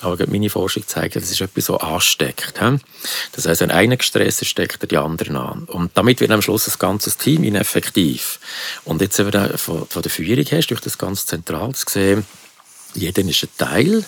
Aber 0.01 0.27
meine 0.27 0.51
Forschung 0.51 0.87
zeigt, 0.87 1.16
das 1.16 1.31
ist 1.31 1.40
etwas, 1.40 1.66
so 1.66 1.79
ansteckt. 1.79 2.61
He? 2.61 2.79
Das 3.33 3.47
heißt, 3.47 3.61
wenn 3.61 3.70
einer 3.70 3.97
gestresst 3.97 4.42
ist, 4.42 4.49
steckt 4.49 4.83
er 4.83 4.88
die 4.88 4.99
anderen 4.99 5.37
an. 5.37 5.64
Und 5.64 5.90
damit 5.94 6.20
wird 6.20 6.31
am 6.31 6.42
Schluss 6.42 6.66
das 6.66 6.79
ganze 6.79 7.11
Team 7.16 7.44
ineffektiv. 7.44 8.38
Und 8.85 9.01
jetzt, 9.01 9.18
wenn 9.18 9.31
du 9.31 9.59
von, 9.59 9.87
von 9.87 10.03
der 10.03 10.11
Führung 10.11 10.44
hast, 10.51 10.68
durch 10.68 10.81
das 10.81 10.99
ganz 10.99 11.27
zentral 11.27 11.75
zu 11.75 11.85
sehen, 11.88 12.27
jeder 12.94 13.22
ist 13.22 13.42
ein 13.42 13.48
Teil. 13.57 14.04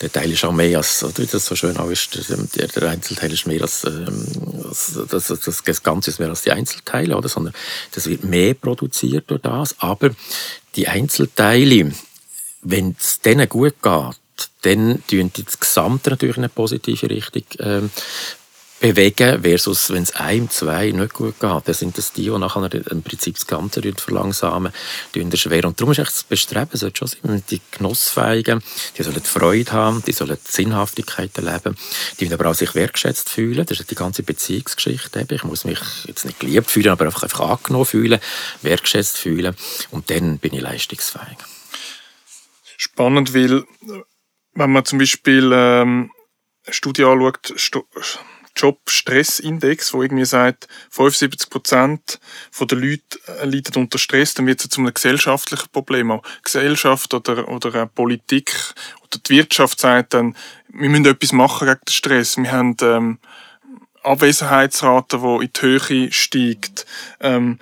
Der 0.00 0.12
Teil 0.12 0.32
ist 0.32 0.44
auch 0.44 0.52
mehr 0.52 0.78
als, 0.78 1.02
oder 1.04 1.18
wie 1.18 1.26
das 1.26 1.46
so 1.46 1.54
schön 1.54 1.76
auch 1.76 1.90
ist, 1.90 2.08
der, 2.28 2.68
der 2.68 2.90
Einzelteil 2.90 3.32
ist 3.32 3.46
mehr 3.46 3.62
als, 3.62 3.84
ähm, 3.84 4.26
das, 5.10 5.26
das, 5.26 5.62
das 5.62 5.82
Ganze 5.82 6.10
ist 6.10 6.18
mehr 6.18 6.28
als 6.28 6.42
die 6.42 6.52
Einzelteile, 6.52 7.16
oder? 7.16 7.28
sondern 7.28 7.54
das 7.92 8.06
wird 8.06 8.24
mehr 8.24 8.54
produziert 8.54 9.30
durch 9.30 9.42
das. 9.42 9.76
Aber 9.78 10.10
die 10.76 10.88
Einzelteile, 10.88 11.92
wenn 12.62 12.96
es 12.98 13.20
denen 13.20 13.48
gut 13.48 13.74
geht, 13.82 14.16
dann 14.62 15.02
tun 15.06 15.30
die 15.36 15.44
das 15.44 15.60
Gesamte 15.60 16.10
natürlich 16.10 16.36
in 16.36 16.44
eine 16.44 16.48
positive 16.48 17.10
Richtung 17.10 17.42
ähm, 17.58 17.90
bewegen, 18.80 19.42
versus 19.42 19.90
wenn 19.90 20.02
es 20.02 20.16
einem, 20.16 20.48
zwei 20.48 20.90
nicht 20.90 21.12
gut 21.12 21.38
geht, 21.38 21.50
dann 21.50 21.74
sind 21.74 21.98
das 21.98 22.12
die, 22.12 22.24
die 22.24 22.30
nachher 22.30 22.72
im 22.90 23.02
Prinzip 23.02 23.34
das 23.34 23.46
Ganze 23.46 23.82
verlangsamen, 23.94 24.72
die 25.14 25.36
schwer. 25.36 25.66
Und 25.66 25.78
darum 25.78 25.92
ist 25.92 25.98
echt 25.98 26.12
das 26.12 26.24
Bestreben, 26.24 26.76
sollte 26.76 26.98
schon 26.98 27.08
sein, 27.08 27.42
die 27.50 27.60
Genussfähigen, 27.70 28.62
die 28.96 29.02
sollen 29.02 29.22
Freude 29.22 29.72
haben, 29.72 30.02
die 30.06 30.12
sollen 30.12 30.38
Sinnhaftigkeit 30.42 31.36
erleben, 31.36 31.76
die 32.18 32.24
müssen 32.24 32.40
aber 32.40 32.50
auch 32.50 32.54
sich 32.54 32.74
wertschätzt 32.74 33.28
fühlen, 33.28 33.66
das 33.66 33.80
ist 33.80 33.90
die 33.90 33.94
ganze 33.94 34.22
Beziehungsgeschichte. 34.22 35.26
Ich 35.30 35.44
muss 35.44 35.64
mich 35.64 35.80
jetzt 36.06 36.24
nicht 36.24 36.40
geliebt 36.40 36.70
fühlen, 36.70 36.88
aber 36.88 37.04
einfach, 37.04 37.22
einfach 37.22 37.50
angenommen 37.50 37.84
fühlen, 37.84 38.18
wertschätzt 38.62 39.18
fühlen 39.18 39.54
und 39.90 40.10
dann 40.10 40.38
bin 40.38 40.54
ich 40.54 40.62
leistungsfähig. 40.62 41.36
Spannend, 42.78 43.34
weil 43.34 43.64
wenn 44.54 44.72
man 44.72 44.84
zum 44.86 44.98
Beispiel 44.98 45.50
ähm, 45.52 46.10
eine 46.64 46.74
Studie 46.74 47.04
anschaut, 47.04 47.52
Job-Stress-Index, 48.56 49.94
wo 49.94 50.02
irgendwie 50.02 50.24
sagt, 50.24 50.68
75 50.90 51.50
Prozent 51.50 52.20
der 52.60 52.78
Leute 52.78 53.02
äh, 53.26 53.44
leiden 53.44 53.76
unter 53.76 53.98
Stress, 53.98 54.34
dann 54.34 54.46
wird 54.46 54.60
es 54.60 54.68
zu 54.68 54.80
einem 54.80 54.92
gesellschaftlichen 54.92 55.68
Problem. 55.70 56.10
Auch 56.10 56.22
Gesellschaft 56.42 57.14
oder, 57.14 57.48
oder 57.48 57.86
Politik 57.86 58.54
oder 59.02 59.18
die 59.26 59.30
Wirtschaft 59.30 59.80
sagt 59.80 60.14
dann, 60.14 60.36
wir 60.68 60.88
müssen 60.88 61.06
etwas 61.06 61.32
machen 61.32 61.66
gegen 61.66 61.80
den 61.86 61.92
Stress. 61.92 62.36
Wir 62.36 62.52
haben 62.52 62.76
ähm, 62.82 63.18
Abwesenheitsrate, 64.02 65.18
die 65.18 65.44
in 65.44 65.50
die 65.52 65.60
Höhe 65.60 66.12
steigt. 66.12 66.86
Ähm, 67.20 67.58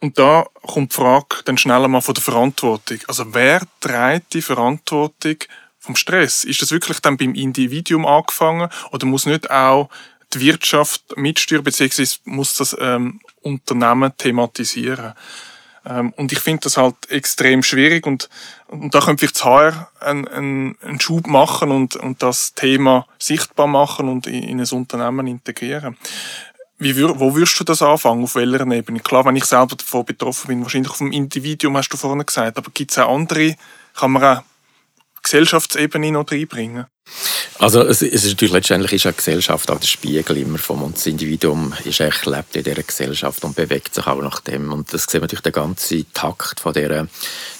und 0.00 0.18
da 0.18 0.46
kommt 0.62 0.92
die 0.92 0.96
Frage 0.96 1.42
dann 1.44 1.58
schneller 1.58 1.88
mal 1.88 2.00
von 2.00 2.14
der 2.14 2.22
Verantwortung. 2.22 2.98
Also 3.08 3.34
wer 3.34 3.62
trägt 3.80 4.34
die 4.34 4.42
Verantwortung 4.42 5.36
vom 5.78 5.96
Stress? 5.96 6.44
Ist 6.44 6.62
das 6.62 6.70
wirklich 6.70 7.00
dann 7.00 7.16
beim 7.16 7.34
Individuum 7.34 8.06
angefangen 8.06 8.68
oder 8.92 9.06
muss 9.06 9.26
nicht 9.26 9.50
auch 9.50 9.88
die 10.34 10.40
Wirtschaft 10.40 11.16
mitsteuern, 11.16 11.64
beziehungsweise 11.64 12.18
muss 12.24 12.54
das 12.54 12.76
ähm, 12.78 13.20
Unternehmen 13.42 14.12
thematisieren. 14.16 15.14
Ähm, 15.86 16.12
und 16.16 16.32
ich 16.32 16.40
finde 16.40 16.62
das 16.64 16.76
halt 16.76 16.96
extrem 17.08 17.62
schwierig 17.62 18.06
und, 18.06 18.28
und 18.66 18.94
da 18.94 19.00
könnte 19.00 19.20
vielleicht 19.20 19.36
das 19.36 19.44
HR 19.44 19.90
einen, 20.00 20.28
einen, 20.28 20.76
einen 20.82 21.00
Schub 21.00 21.26
machen 21.26 21.70
und, 21.70 21.96
und 21.96 22.22
das 22.22 22.54
Thema 22.54 23.06
sichtbar 23.18 23.66
machen 23.66 24.08
und 24.08 24.26
in, 24.26 24.42
in 24.42 24.60
ein 24.60 24.68
Unternehmen 24.70 25.26
integrieren. 25.26 25.96
Wie 26.80 26.94
wür 26.94 27.18
wo 27.18 27.34
würdest 27.34 27.58
du 27.58 27.64
das 27.64 27.82
anfangen? 27.82 28.22
Auf 28.22 28.36
welcher 28.36 28.70
Ebene? 28.70 29.00
Klar, 29.00 29.24
wenn 29.24 29.34
ich 29.34 29.46
selber 29.46 29.74
davon 29.74 30.04
betroffen 30.04 30.48
bin, 30.48 30.62
wahrscheinlich 30.62 30.90
auf 30.90 30.98
dem 30.98 31.10
Individuum, 31.10 31.76
hast 31.76 31.88
du 31.88 31.96
vorhin 31.96 32.24
gesagt, 32.24 32.56
aber 32.56 32.70
gibt 32.72 32.92
es 32.92 32.98
auch 32.98 33.12
andere, 33.12 33.56
kann 33.94 34.12
man 34.12 34.22
auch 34.22 34.42
Gesellschaftsebene 35.22 36.12
noch 36.12 36.30
reinbringen? 36.30 36.86
Also 37.58 37.82
es, 37.82 38.02
es 38.02 38.24
ist 38.24 38.32
natürlich 38.32 38.52
letztendlich 38.52 38.92
ist 38.92 39.06
eine 39.06 39.14
Gesellschaft 39.14 39.70
auch 39.70 39.80
der 39.80 39.86
Spiegel 39.86 40.36
immer 40.36 40.58
vom 40.58 40.82
und 40.82 40.96
das 40.96 41.06
Individuum 41.06 41.74
ist 41.84 42.00
echt 42.00 42.26
lebt 42.26 42.54
in 42.54 42.62
dieser 42.62 42.82
Gesellschaft 42.82 43.44
und 43.44 43.56
bewegt 43.56 43.94
sich 43.94 44.06
auch 44.06 44.22
nach 44.22 44.40
dem 44.40 44.72
und 44.72 44.92
das 44.92 45.04
sieht 45.04 45.14
man 45.14 45.22
natürlich 45.22 45.42
der 45.42 45.52
ganze 45.52 46.04
Takt 46.12 46.60
von 46.60 46.72
der 46.72 47.08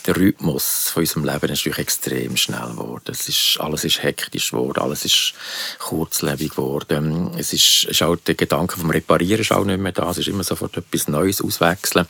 der 0.09 0.17
Rhythmus 0.17 0.89
von 0.89 1.03
unserem 1.03 1.25
Leben 1.25 1.53
ist 1.53 1.61
natürlich 1.61 1.79
extrem 1.79 2.37
schnell 2.39 2.71
geworden. 2.71 3.11
Es 3.11 3.29
ist, 3.29 3.59
alles 3.61 3.85
ist 3.85 4.03
hektisch 4.03 4.53
geworden, 4.53 4.81
alles 4.81 5.05
ist 5.05 5.35
kurzlebig 5.79 6.53
geworden. 6.53 7.33
Es 7.37 7.53
ist, 7.53 7.85
ist 7.85 8.03
auch 8.03 8.17
der 8.17 8.35
Gedanke 8.35 8.79
vom 8.79 8.89
Reparieren 8.89 9.43
ist 9.43 9.53
auch 9.53 9.67
nicht 9.67 9.79
mehr 9.79 9.93
da. 9.93 10.11
Es 10.11 10.17
ist 10.17 10.29
immer 10.29 10.45
sofort 10.45 10.79
etwas 10.79 11.09
Neues 11.09 11.43
auswechseln. 11.43 12.07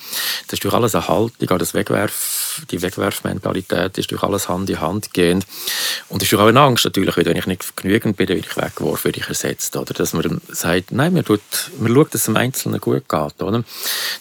Das 0.46 0.54
ist 0.54 0.64
durch 0.64 0.74
alles 0.74 0.94
eine 0.94 1.08
Haltung, 1.08 1.50
auch 1.50 1.58
das 1.58 1.74
Wegwerf, 1.74 2.62
die 2.70 2.80
Wegwerfmentalität 2.80 3.98
ist 3.98 4.12
durch 4.12 4.22
alles 4.22 4.48
Hand 4.48 4.70
in 4.70 4.80
Hand 4.80 5.12
gehend. 5.12 5.44
Und 6.08 6.22
es 6.22 6.32
ist 6.32 6.38
auch 6.38 6.46
eine 6.46 6.60
Angst 6.60 6.84
natürlich, 6.84 7.16
wenn 7.28 7.36
ich 7.36 7.46
nicht 7.46 7.76
genügend 7.76 8.16
bin, 8.16 8.28
werde 8.28 8.40
ich 8.40 8.56
weggeworfen, 8.56 9.04
werde 9.04 9.20
ich 9.20 9.28
ersetzt. 9.28 9.76
Oder? 9.76 9.94
Dass 9.94 10.12
man 10.12 10.40
sagt, 10.48 10.92
nein, 10.92 11.12
man, 11.12 11.24
tut, 11.24 11.40
man 11.78 11.94
schaut, 11.94 12.14
dass 12.14 12.22
es 12.22 12.24
dem 12.24 12.36
Einzelnen 12.36 12.80
gut 12.80 13.08
geht. 13.08 13.42
Oder? 13.42 13.64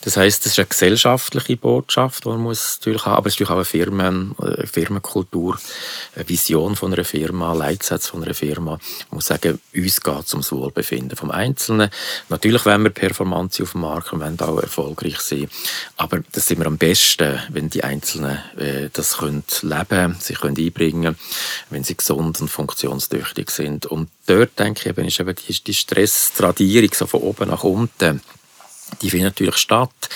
Das 0.01 0.17
heisst, 0.17 0.45
das 0.45 0.53
ist 0.53 0.59
eine 0.59 0.67
gesellschaftliche 0.67 1.57
Botschaft, 1.57 2.25
die 2.25 2.29
man 2.29 2.41
muss 2.41 2.77
natürlich 2.79 3.05
haben, 3.05 3.17
aber 3.17 3.27
es 3.27 3.33
ist 3.33 3.39
natürlich 3.39 3.61
auch 3.61 3.69
Firmen, 3.69 4.35
äh, 4.41 4.67
Firmenkultur, 4.67 5.57
eine 6.15 6.29
Vision 6.29 6.75
von 6.75 6.93
einer 6.93 7.05
Firma, 7.05 7.53
Leitsatz 7.53 8.07
von 8.07 8.23
einer 8.23 8.33
Firma. 8.33 8.77
Ich 8.99 9.11
muss 9.11 9.27
sagen, 9.27 9.59
uns 9.73 10.01
geht 10.01 10.25
es 10.25 10.33
ums 10.33 10.51
Wohlbefinden 10.51 11.17
vom 11.17 11.31
Einzelnen. 11.31 11.89
Natürlich 12.29 12.65
wollen 12.65 12.83
wir 12.83 12.89
Performance 12.89 13.63
auf 13.63 13.71
dem 13.71 13.81
Markt 13.81 14.13
und 14.13 14.19
wollen 14.19 14.39
auch 14.39 14.61
erfolgreich 14.61 15.19
sein. 15.19 15.49
Aber 15.95 16.19
das 16.31 16.47
sind 16.47 16.59
wir 16.59 16.67
am 16.67 16.77
besten, 16.77 17.39
wenn 17.49 17.69
die 17.69 17.83
Einzelnen 17.83 18.39
äh, 18.57 18.89
das 18.91 19.17
können 19.17 19.43
leben, 19.61 20.15
sich 20.19 20.39
können 20.39 20.57
einbringen, 20.57 21.15
wenn 21.69 21.83
sie 21.83 21.95
gesund 21.95 22.41
und 22.41 22.49
funktionstüchtig 22.97 23.51
sind. 23.51 23.85
Und 23.85 24.09
dort 24.25 24.57
denke 24.59 24.89
ich, 24.89 24.97
ist 24.97 25.19
eben 25.19 25.35
die, 25.35 25.63
die 25.63 25.73
Stresstradierung 25.73 26.89
so 26.93 27.07
von 27.07 27.21
oben 27.21 27.49
nach 27.49 27.63
unten 27.63 28.21
die 29.01 29.09
findet 29.09 29.33
natürlich 29.33 29.57
statt 29.57 30.09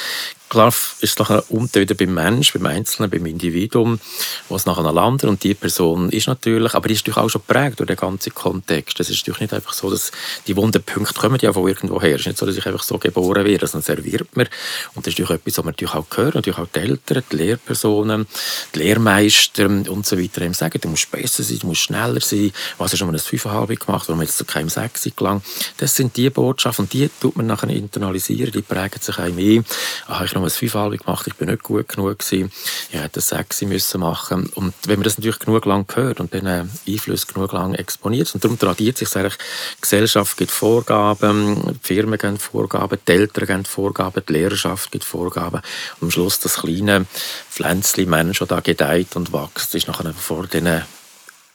klar 0.52 0.68
ist 0.68 1.02
es 1.02 1.18
nachher 1.18 1.44
wieder 1.50 1.96
beim 1.96 2.14
Mensch, 2.14 2.52
beim 2.52 2.66
Einzelnen, 2.66 3.10
beim 3.10 3.26
Individuum, 3.26 4.02
wo 4.50 4.58
es 4.58 4.66
nachher 4.66 4.92
landet. 4.92 5.30
Und 5.30 5.42
die 5.44 5.54
Person 5.54 6.10
ist 6.10 6.28
natürlich, 6.28 6.74
aber 6.74 6.90
die 6.90 6.94
ist 6.94 7.08
natürlich 7.08 7.24
auch 7.26 7.30
schon 7.30 7.42
geprägt 7.48 7.80
durch 7.80 7.88
den 7.88 7.96
ganzen 7.96 8.36
Kontext. 8.36 9.00
Es 9.00 9.10
ist 9.10 9.20
natürlich 9.22 9.40
nicht 9.40 9.54
einfach 9.54 9.72
so, 9.72 9.90
dass 9.90 10.12
die 10.48 10.58
wunden 10.58 10.84
Punkte 10.84 11.14
kommen 11.14 11.40
ja 11.42 11.54
von 11.54 11.68
irgendwo 11.70 12.02
her. 12.02 12.16
Es 12.16 12.22
ist 12.22 12.28
nicht 12.28 12.38
so, 12.38 12.46
dass 12.46 12.58
ich 12.58 12.66
einfach 12.66 12.84
so 12.84 12.98
geboren 12.98 13.46
werde, 13.46 13.66
sondern 13.66 13.86
serviert 13.86 14.36
mir. 14.36 14.48
Und 14.94 15.08
das 15.08 15.14
ist 15.14 15.20
natürlich 15.20 15.40
etwas, 15.42 15.58
was 15.58 15.64
man 15.64 15.72
natürlich 15.72 15.94
auch 15.94 16.10
gehört, 16.10 16.36
natürlich 16.36 16.60
auch 16.60 16.68
die 16.76 16.80
Eltern, 16.80 17.24
die 17.32 17.36
Lehrpersonen, 17.38 18.28
die 18.76 18.80
Lehrmeister 18.80 19.68
und 19.68 20.06
so 20.06 20.20
weiter 20.20 20.42
eben 20.42 20.54
sagen, 20.54 20.82
du 20.82 20.90
musst 20.90 21.10
besser 21.12 21.44
sein, 21.44 21.60
du 21.60 21.68
musst 21.68 21.82
schneller 21.82 22.20
sein. 22.20 22.52
Was 22.78 22.92
hast 22.92 23.00
du 23.00 23.06
um 23.06 23.12
ein 23.12 23.20
Fünfeinhalb 23.20 23.80
gemacht, 23.80 24.10
warum 24.10 24.22
jetzt 24.22 24.38
zu 24.38 24.44
keinem 24.44 24.68
Sechs 24.68 25.08
gelangt? 25.16 25.46
Das 25.78 25.96
sind 25.96 26.18
die 26.18 26.30
Botschaften 26.30 26.84
und 26.84 26.94
die 26.94 27.10
tut 27.22 27.38
man 27.38 27.48
nachher 27.48 27.70
internalisieren, 27.70 28.52
die 28.52 28.62
prägen 28.62 29.00
sich 29.02 29.18
einem 29.18 29.38
ein. 29.38 29.66
Ah, 30.08 30.24
ich 30.26 30.41
noch 30.42 30.48
ein 30.48 30.52
Fünfeinhalb 30.52 31.06
gemacht, 31.06 31.28
ich 31.28 31.36
bin 31.36 31.50
nicht 31.50 31.64
gut 31.64 31.88
genug 31.88 32.20
gewesen, 32.20 32.52
ich 32.90 33.00
hätte 33.00 33.20
ein 33.20 33.24
Sechs 33.24 33.62
müssen 33.62 34.02
machen. 34.02 34.48
Und 34.56 34.74
wenn 34.86 35.00
man 35.00 35.04
das 35.04 35.18
natürlich 35.18 35.40
genug 35.40 35.66
lang 35.66 35.86
hört 35.94 36.20
und 36.20 36.34
den 36.34 36.48
Einfluss 36.48 37.28
genug 37.28 37.54
lang 37.54 37.74
exponiert, 37.74 38.34
und 38.34 38.44
darum 38.44 38.60
tradiert 38.60 38.98
sich 38.98 39.16
eigentlich, 39.16 39.38
die 39.38 39.82
Gesellschaft 39.82 40.38
gibt 40.38 40.52
Vorgaben, 40.52 41.80
die 41.84 41.88
Firmen 41.88 42.18
geben 42.18 42.38
Vorgaben, 42.38 43.00
die 43.08 43.12
Eltern 43.12 43.48
geben 43.48 43.66
Vorgaben, 43.66 44.24
die 44.28 44.34
Lehrerschaft 44.34 44.92
gibt 44.92 45.06
Vorgaben. 45.06 45.62
Und 46.00 46.08
am 46.08 46.12
Schluss 46.12 46.40
das 46.40 46.56
kleine 46.56 47.06
Pflänzchen 47.50 48.10
Mensch, 48.10 48.40
das 48.40 48.48
da 48.48 48.60
gedeiht 48.60 49.16
und 49.16 49.34
wächst, 49.34 49.76
ist 49.76 49.88
nachher 49.88 50.14
vor 50.14 50.48
diesen 50.48 50.82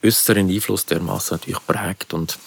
äußeren 0.03 0.49
Einfluss 0.49 0.87
der 0.87 1.01
Masse 1.01 1.35
natürlich 1.35 1.65
prägt 1.67 2.15
und 2.15 2.39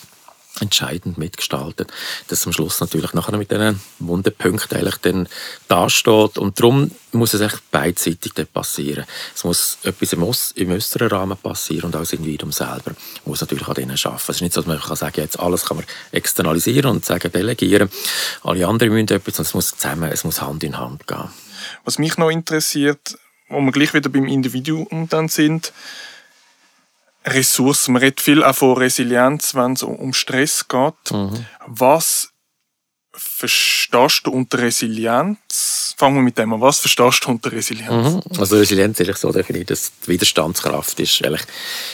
entscheidend 0.61 1.17
mitgestaltet, 1.17 1.91
dass 2.27 2.45
am 2.45 2.53
Schluss 2.53 2.79
natürlich 2.79 3.13
nachher 3.13 3.37
mit 3.37 3.51
diesen 3.51 3.79
Wundenpunkten 3.99 4.77
eigentlich 4.77 4.97
dann 4.97 5.27
dasteht. 5.67 6.37
Und 6.37 6.59
darum 6.59 6.91
muss 7.11 7.33
es 7.33 7.41
echt 7.41 7.71
beidseitig 7.71 8.33
passieren. 8.53 9.05
Es 9.35 9.43
muss 9.43 9.77
etwas 9.83 10.13
im, 10.13 10.23
im 10.55 10.71
äußeren 10.71 11.07
Rahmen 11.07 11.37
passieren 11.37 11.85
und 11.85 11.95
auch 11.95 12.01
das 12.01 12.13
Individuum 12.13 12.51
selber 12.51 12.91
muss 13.25 13.41
natürlich 13.41 13.67
an 13.67 13.73
denen 13.73 13.97
arbeiten. 14.03 14.23
Es 14.27 14.35
ist 14.35 14.41
nicht 14.41 14.53
so, 14.53 14.61
dass 14.61 14.67
man 14.67 14.79
kann 14.79 14.95
sagen, 14.95 15.21
jetzt 15.21 15.39
alles 15.39 15.65
kann 15.65 15.77
man 15.77 15.85
externalisieren 16.11 16.91
und 16.91 17.05
sagen, 17.05 17.31
delegieren. 17.31 17.89
Alle 18.43 18.67
anderen 18.67 18.93
müssen 18.93 19.09
etwas, 19.09 19.35
sondern 19.35 19.49
es 19.49 19.53
muss 19.53 19.71
zusammen, 19.71 20.11
es 20.11 20.23
muss 20.23 20.41
Hand 20.41 20.63
in 20.63 20.77
Hand 20.77 21.07
gehen. 21.07 21.29
Was 21.83 21.99
mich 21.99 22.17
noch 22.17 22.29
interessiert, 22.29 23.17
wo 23.49 23.59
wir 23.61 23.71
gleich 23.71 23.93
wieder 23.93 24.09
beim 24.09 24.27
Individuum 24.27 25.07
dann 25.09 25.27
sind, 25.27 25.73
Ressourcen. 27.29 27.93
Man 27.93 28.01
redet 28.01 28.21
viel 28.21 28.43
auch 28.43 28.55
von 28.55 28.77
Resilienz, 28.77 29.55
wenn 29.55 29.73
es 29.73 29.83
um 29.83 30.13
Stress 30.13 30.67
geht. 30.67 31.11
Mhm. 31.11 31.45
Was 31.67 32.31
verstehst 33.13 34.21
du 34.23 34.31
unter 34.31 34.59
Resilienz? 34.59 35.95
Fangen 35.97 36.17
wir 36.17 36.21
mit 36.21 36.37
dem 36.37 36.53
an. 36.53 36.61
Was 36.61 36.79
verstehst 36.79 37.25
du 37.25 37.31
unter 37.31 37.51
Resilienz? 37.51 38.13
Mhm. 38.25 38.39
Also 38.39 38.57
Resilienz 38.57 38.99
ist 38.99 39.19
so 39.19 39.31
definiert, 39.31 39.71
dass 39.71 39.91
die 40.05 40.09
Widerstandskraft 40.09 40.99
ist 40.99 41.23
eigentlich 41.25 41.41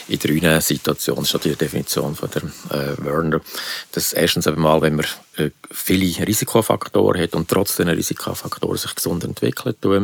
in 0.08 0.18
drei 0.18 0.60
Situationen, 0.60 1.24
das 1.24 1.34
ist 1.34 1.44
die 1.44 1.56
Definition 1.56 2.14
von 2.14 2.30
der 2.30 2.42
äh, 2.70 3.04
Werner. 3.04 3.40
Das 3.92 4.12
erstens 4.12 4.46
einmal, 4.46 4.82
wenn 4.82 4.96
man 4.96 5.06
äh, 5.36 5.50
viele 5.70 6.26
Risikofaktoren 6.26 7.20
hat 7.20 7.34
und 7.34 7.48
trotz 7.48 7.76
dieser 7.76 7.96
Risikofaktoren 7.96 8.76
sich 8.76 8.94
gesund 8.94 9.24
entwickelt. 9.24 9.78
Das 9.80 10.02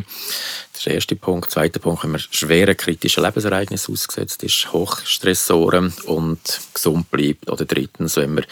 ist 0.75 0.87
der 0.87 0.94
erste 0.94 1.16
Punkt. 1.16 1.51
Zweiter 1.51 1.79
Punkt, 1.79 2.05
wenn 2.05 2.12
man 2.12 2.20
schwere 2.20 2.75
kritische 2.75 3.20
Lebensereignisse 3.20 3.92
ausgesetzt 3.92 4.42
ist, 4.42 4.72
Hochstressoren 4.72 5.92
und 6.07 6.61
gesund 6.75 7.11
bleibt. 7.11 7.51
Oder 7.51 7.64
drittens, 7.66 8.16
wenn 8.16 8.35
man 8.35 8.44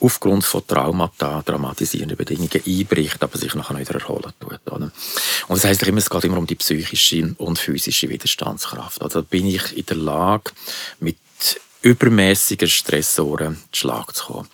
aufgrund 0.00 0.44
von 0.44 0.66
Traumata, 0.66 1.42
traumatisierenden 1.42 2.16
Bedingungen 2.16 2.62
einbricht, 2.66 3.22
aber 3.22 3.38
sich 3.38 3.54
nachher 3.54 3.78
wieder 3.78 4.00
erholen 4.00 4.32
tut. 4.40 4.60
Oder? 4.66 4.90
Und 5.48 5.56
das 5.56 5.64
heisst 5.64 5.86
es 5.86 6.10
geht 6.10 6.24
immer 6.24 6.38
um 6.38 6.46
die 6.46 6.54
psychische 6.54 7.34
und 7.38 7.58
physische 7.58 8.08
Widerstandskraft. 8.08 9.02
Also 9.02 9.22
bin 9.22 9.46
ich 9.46 9.76
in 9.76 9.86
der 9.86 9.96
Lage, 9.96 10.52
mit 11.00 11.16
übermäßigen 11.82 12.68
Stressoren 12.68 13.56
zu 13.72 13.80
Schlag 13.80 14.14
zu 14.14 14.26
kommen. 14.26 14.48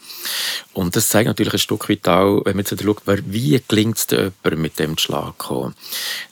Und 0.72 0.94
das 0.94 1.09
zeigt 1.09 1.26
natürlich 1.26 1.54
ein 1.54 1.59
Stück 1.59 1.88
weit 1.88 2.06
auch, 2.06 2.44
wenn 2.44 2.56
man 2.56 2.64
jetzt 2.64 2.82
schaut, 2.82 3.02
wie 3.26 3.61
gelingt 3.66 3.98
es 3.98 4.06
jemandem, 4.11 4.62
mit 4.62 4.78
dem 4.78 4.96
zu 4.96 5.04
Schlag 5.04 5.35
zu 5.42 5.48
kommen. 5.48 5.74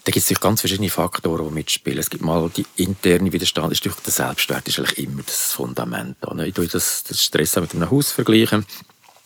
Da 0.05 0.13
gibt 0.13 0.31
es 0.31 0.41
ganz 0.41 0.61
verschiedene 0.61 0.91
Faktoren, 0.91 1.49
die 1.49 1.55
mitspielen. 1.55 1.99
Es 1.99 2.11
gibt 2.11 2.23
mal 2.23 2.49
die 2.57 2.67
interne 2.77 3.33
Widerstand, 3.33 3.73
ist 3.73 3.85
der 3.85 4.13
Selbstwert 4.13 4.69
ist 4.69 4.79
eigentlich 4.79 4.99
immer 4.99 5.23
das 5.23 5.53
Fundament. 5.53 6.17
Ich 6.45 6.55
tue 6.55 6.69
das, 6.69 7.03
das 7.05 7.25
Stress 7.25 7.57
mit 7.57 7.75
einem 7.75 7.91
Haus 7.91 8.13
vergleichen 8.13 8.65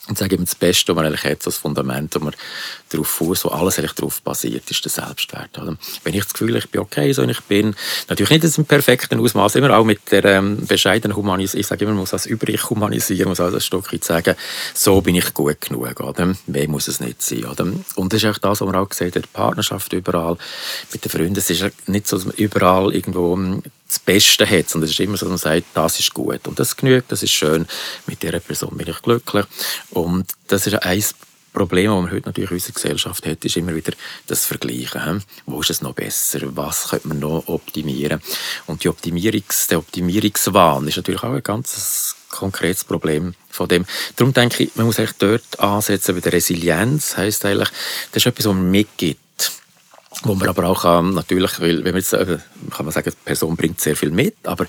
und 0.09 0.19
sage 0.19 0.35
eben 0.35 0.45
das 0.45 0.55
Beste, 0.55 0.89
was 0.89 0.97
man 0.97 1.07
eigentlich 1.07 1.25
hat, 1.25 1.47
das 1.47 1.59
Fundament, 1.59 2.15
wo 2.15 2.25
man 2.25 2.35
darauf 2.89 3.07
fußt, 3.09 3.45
wo 3.45 3.49
alles 3.51 3.79
eigentlich 3.79 3.93
darauf 3.93 4.23
basiert, 4.23 4.71
ist 4.71 4.85
der 4.85 4.91
Selbstwert. 4.91 5.59
Oder? 5.59 5.77
Wenn 6.05 6.15
ich 6.15 6.25
das 6.25 6.33
Gefühl 6.33 6.57
ich 6.57 6.69
bin 6.71 6.81
okay, 6.81 7.13
so 7.13 7.27
wie 7.27 7.31
ich 7.31 7.41
bin, 7.43 7.75
natürlich 8.09 8.43
nicht 8.43 8.59
im 8.59 8.65
perfekten 8.65 9.21
Ausmaß, 9.21 9.57
immer 9.57 9.77
auch 9.77 9.85
mit 9.85 10.11
der 10.11 10.25
ähm, 10.25 10.67
bescheidenen 10.67 11.17
Humanisierung, 11.17 11.61
ich 11.61 11.67
sage 11.67 11.85
immer, 11.85 11.93
man 11.93 12.01
muss 12.01 12.11
das 12.11 12.27
übrig 12.27 12.71
humanisieren, 12.71 13.29
muss 13.29 13.41
also 13.41 13.57
ein 13.57 13.61
Stück 13.61 13.93
weit 13.93 14.05
sagen, 14.05 14.35
so 14.75 15.01
bin 15.01 15.15
ich 15.15 15.35
gut 15.35 15.61
genug, 15.61 16.01
oder? 16.01 16.35
Mehr 16.47 16.69
muss 16.69 16.89
es 16.89 17.01
nicht 17.01 17.23
sein, 17.23 17.45
oder? 17.45 17.67
Und 17.97 18.13
das 18.13 18.23
ist 18.23 18.29
auch 18.29 18.39
das, 18.39 18.61
was 18.61 18.67
man 18.67 18.77
auch 18.77 18.93
sieht 18.93 19.17
in 19.17 19.23
der 19.23 19.29
Partnerschaft 19.33 19.93
überall, 19.93 20.37
mit 20.93 21.05
den 21.05 21.11
Freunden, 21.11 21.39
es 21.39 21.51
ist 21.51 21.65
nicht 21.87 22.07
so, 22.07 22.17
dass 22.17 22.27
man 22.27 22.35
überall 22.37 22.95
irgendwo 22.95 23.35
ähm, 23.35 23.63
das 23.89 23.99
Beste 23.99 24.49
hat, 24.49 24.69
sondern 24.69 24.87
es 24.87 24.93
ist 24.93 25.01
immer 25.01 25.17
so, 25.17 25.27
dass 25.27 25.43
man 25.43 25.55
sagt, 25.55 25.67
das 25.75 25.99
ist 25.99 26.15
gut 26.15 26.47
und 26.47 26.59
das 26.59 26.77
genügt, 26.77 27.11
das 27.11 27.23
ist 27.23 27.33
schön, 27.33 27.67
mit 28.07 28.23
dieser 28.23 28.41
Person 28.41 28.77
bin 28.77 28.89
ich 28.89 29.03
glücklich 29.03 29.47
und 29.91 30.27
das 30.47 30.67
ist 30.67 30.83
ein 30.83 31.03
Problem, 31.53 31.91
das 31.91 32.03
man 32.03 32.11
heute 32.13 32.29
natürlich 32.29 32.51
in 32.51 32.57
unserer 32.57 32.75
Gesellschaft 32.75 33.27
hat, 33.27 33.45
ist 33.45 33.57
immer 33.57 33.75
wieder 33.75 33.93
das 34.27 34.45
Vergleichen. 34.45 35.25
Wo 35.47 35.61
ist 35.61 35.71
es 35.71 35.83
noch 35.83 35.95
besser? 35.95 36.41
Was 36.57 36.91
könnte 36.91 37.09
man 37.09 37.19
noch 37.19 37.49
optimieren? 37.49 38.21
Und 38.67 38.85
die 38.85 38.89
Optimierungs-, 38.89 39.69
der 39.69 39.79
Optimierungswahn 39.79 40.87
ist 40.87 40.99
natürlich 40.99 41.23
auch 41.23 41.33
ein 41.33 41.43
ganz 41.43 42.15
konkretes 42.29 42.85
Problem 42.85 43.35
von 43.51 43.67
dem. 43.67 43.87
Darum 44.17 44.33
denke 44.33 44.65
ich, 44.65 44.77
man 44.77 44.87
muss 44.87 44.99
eigentlich 44.99 45.17
dort 45.19 45.59
ansetzen 45.59 46.15
bei 46.15 46.21
der 46.21 46.35
Resilienz. 46.35 47.17
Heißt 47.17 47.45
eigentlich, 47.45 47.71
das 48.13 48.23
ist 48.23 48.27
etwas, 48.27 48.47
was 48.47 48.55
man 48.55 48.71
mitgibt 48.71 49.21
wo 50.23 50.35
man 50.35 50.49
aber 50.49 50.65
auch 50.65 50.85
ähm, 50.85 51.15
natürlich, 51.15 51.61
weil, 51.61 51.85
wenn 51.85 51.93
man 51.93 52.01
jetzt, 52.01 52.13
äh, 52.13 52.39
kann 52.71 52.87
man 52.87 52.93
sagen, 52.93 53.11
die 53.11 53.25
Person 53.25 53.57
bringt 53.57 53.81
sehr 53.81 53.95
viel 53.95 54.11
mit, 54.11 54.37
aber 54.45 54.67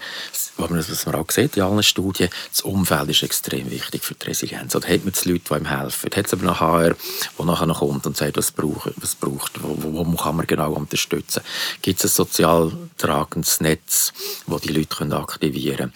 was 0.57 1.05
man, 1.05 1.15
auch 1.15 1.31
sieht 1.31 1.55
in 1.55 1.63
allen 1.63 1.81
Studien, 1.81 2.29
das 2.51 2.61
Umfeld 2.61 3.09
ist 3.09 3.23
extrem 3.23 3.71
wichtig 3.71 4.03
für 4.03 4.15
die 4.15 4.27
Resilienz. 4.27 4.75
Oder 4.75 4.89
hat 4.89 5.05
man 5.05 5.13
die 5.13 5.29
Leute, 5.29 5.43
die 5.47 5.53
einem 5.53 5.65
helfen? 5.65 6.09
Hat 6.13 6.25
es 6.25 6.33
aber 6.33 6.43
noch 6.43 6.59
HR, 6.59 6.95
der 7.37 7.45
nachher 7.45 7.65
noch 7.65 7.79
kommt 7.79 8.05
und 8.05 8.17
sagt, 8.17 8.37
was 8.37 8.51
braucht, 8.51 8.91
was 8.97 9.15
braucht 9.15 9.63
wo, 9.63 9.75
wo, 9.79 10.05
wo 10.05 10.15
kann 10.17 10.35
man 10.35 10.45
genau 10.45 10.73
unterstützen? 10.73 11.41
Gibt 11.81 12.03
es 12.03 12.11
ein 12.11 12.15
sozial 12.15 12.73
tragendes 12.97 13.61
Netz, 13.61 14.13
das 14.45 14.61
die 14.61 14.73
Leute 14.73 15.15
aktivieren 15.15 15.77
können? 15.77 15.93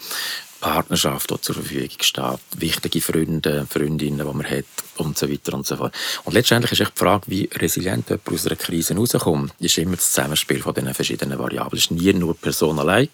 Partnerschaft, 0.64 1.30
die 1.30 1.40
zur 1.42 1.56
Verfügung 1.56 1.90
steht, 2.00 2.40
wichtige 2.56 3.02
Freunde, 3.02 3.66
Freundinnen, 3.68 4.26
die 4.26 4.34
man 4.34 4.48
hat 4.48 4.64
und 4.96 5.18
so 5.18 5.30
weiter 5.30 5.52
und 5.52 5.66
so 5.66 5.76
fort. 5.76 5.94
Und 6.24 6.32
letztendlich 6.32 6.72
ist 6.72 6.80
die 6.80 6.98
Frage, 6.98 7.24
wie 7.26 7.50
resilient 7.54 8.08
jemand 8.08 8.32
aus 8.32 8.46
einer 8.46 8.56
Krise 8.56 8.96
rauskommt, 8.96 9.52
ist 9.58 9.76
immer 9.76 9.96
das 9.96 10.12
Zusammenspiel 10.12 10.62
von 10.62 10.72
diesen 10.72 10.94
verschiedenen 10.94 11.38
Variablen. 11.38 11.78
Es 11.78 11.84
ist 11.84 11.90
nie 11.90 12.14
nur 12.14 12.34
Person 12.34 12.78
alleine, 12.78 13.10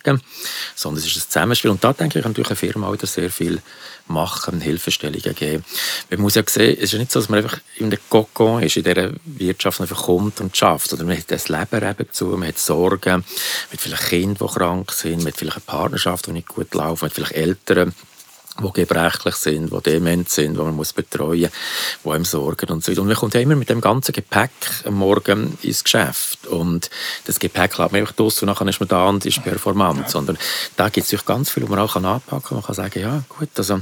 sondern 0.76 1.02
es 1.02 1.06
ist 1.10 1.16
ein 1.16 1.28
Zusammenspiel. 1.28 1.72
Und 1.72 1.82
da 1.82 1.92
denke 1.92 2.20
ich, 2.20 2.22
kann 2.22 2.30
natürlich 2.30 2.50
eine 2.50 2.56
Firma 2.56 2.86
auch 2.86 2.96
sehr 3.02 3.30
viel 3.30 3.60
machen, 4.06 4.60
Hilfestellungen 4.60 5.34
geben. 5.34 5.64
Man 6.10 6.20
muss 6.20 6.34
ja 6.34 6.42
sehen, 6.46 6.76
es 6.78 6.92
ist 6.92 6.98
nicht 6.98 7.12
so, 7.12 7.20
dass 7.20 7.28
man 7.28 7.42
einfach 7.42 7.60
in 7.76 7.90
der 7.90 7.98
Kokon 8.08 8.62
ist, 8.62 8.76
in 8.76 8.84
dieser 8.84 9.12
Wirtschaft 9.24 9.80
einfach 9.80 10.04
kommt 10.04 10.40
und 10.40 10.56
schafft, 10.56 10.90
sondern 10.90 11.08
man 11.08 11.16
hat 11.16 11.30
das 11.30 11.48
Leben 11.48 11.88
eben 11.88 12.12
zu, 12.12 12.26
man 12.26 12.48
hat 12.48 12.58
Sorgen, 12.58 13.10
man 13.10 13.24
hat 13.72 13.80
vielleicht 13.80 14.08
Kinder, 14.08 14.46
die 14.46 14.54
krank 14.54 14.92
sind, 14.92 15.18
man 15.18 15.28
hat 15.28 15.36
vielleicht 15.36 15.56
eine 15.56 15.64
Partnerschaft, 15.66 16.26
die 16.26 16.32
nicht 16.32 16.48
gut 16.48 16.74
läuft, 16.74 17.02
man 17.02 17.10
vielleicht 17.10 17.32
Eltern, 17.40 17.94
die 18.62 18.72
gebrechlich 18.72 19.34
sind, 19.36 19.72
die 19.72 19.80
dement 19.80 20.28
sind, 20.28 20.54
die 20.54 20.60
man 20.60 20.74
muss 20.74 20.92
betreuen 20.92 21.42
muss, 21.42 21.50
die 22.04 22.10
einem 22.10 22.24
sorgen 22.24 22.70
und 22.70 22.84
so 22.84 22.92
weiter. 22.92 23.00
Und 23.02 23.08
man 23.08 23.16
kommt 23.16 23.34
ja 23.34 23.40
immer 23.40 23.56
mit 23.56 23.70
dem 23.70 23.80
ganzen 23.80 24.12
Gepäck 24.12 24.50
am 24.84 24.94
Morgen 24.94 25.56
ins 25.62 25.84
Geschäft. 25.84 26.46
Und 26.46 26.90
das 27.24 27.38
Gepäck 27.38 27.78
lässt 27.78 27.92
man 27.92 28.00
einfach 28.00 28.14
draus 28.14 28.42
und 28.42 28.48
dann 28.48 28.68
ist 28.68 28.80
man 28.80 28.88
da 28.88 29.08
und 29.08 29.24
ist 29.24 29.42
performant. 29.42 30.10
Sondern 30.10 30.38
da 30.76 30.88
gibt 30.88 31.10
es 31.12 31.24
ganz 31.24 31.50
viel, 31.50 31.62
was 31.62 31.70
man 31.70 31.78
auch 31.78 31.96
anpacken 31.96 32.42
kann. 32.42 32.56
Man 32.56 32.64
kann 32.64 32.74
sagen, 32.74 33.00
ja 33.00 33.22
gut, 33.28 33.50
also 33.56 33.80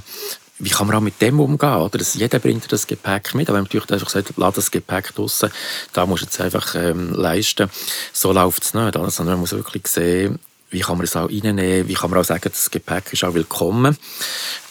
wie 0.60 0.70
kann 0.70 0.88
man 0.88 0.96
auch 0.96 1.00
mit 1.00 1.20
dem 1.22 1.38
umgehen? 1.40 1.76
Oder? 1.76 1.98
Das, 1.98 2.14
jeder 2.14 2.38
bringt 2.38 2.70
das 2.70 2.86
Gepäck 2.86 3.34
mit, 3.34 3.48
aber 3.48 3.60
natürlich 3.60 3.90
einfach 3.90 4.08
sagt, 4.08 4.32
lass 4.36 4.54
das 4.54 4.70
Gepäck 4.70 5.14
draussen, 5.14 5.50
da 5.92 6.04
musst 6.04 6.22
du 6.22 6.26
jetzt 6.26 6.40
einfach 6.40 6.74
ähm, 6.74 7.12
leisten, 7.14 7.70
so 8.12 8.32
läuft 8.32 8.64
es 8.64 8.74
nicht. 8.74 8.96
Also, 8.96 9.22
man 9.22 9.38
muss 9.38 9.52
wirklich 9.52 9.86
sehen, 9.86 10.40
wie 10.70 10.80
kann 10.80 10.98
man 10.98 11.04
es 11.04 11.16
auch 11.16 11.28
reinnehmen, 11.28 11.88
wie 11.88 11.94
kann 11.94 12.10
man 12.10 12.20
auch 12.20 12.24
sagen, 12.24 12.50
das 12.50 12.70
Gepäck 12.70 13.12
ist 13.12 13.24
auch 13.24 13.34
willkommen, 13.34 13.96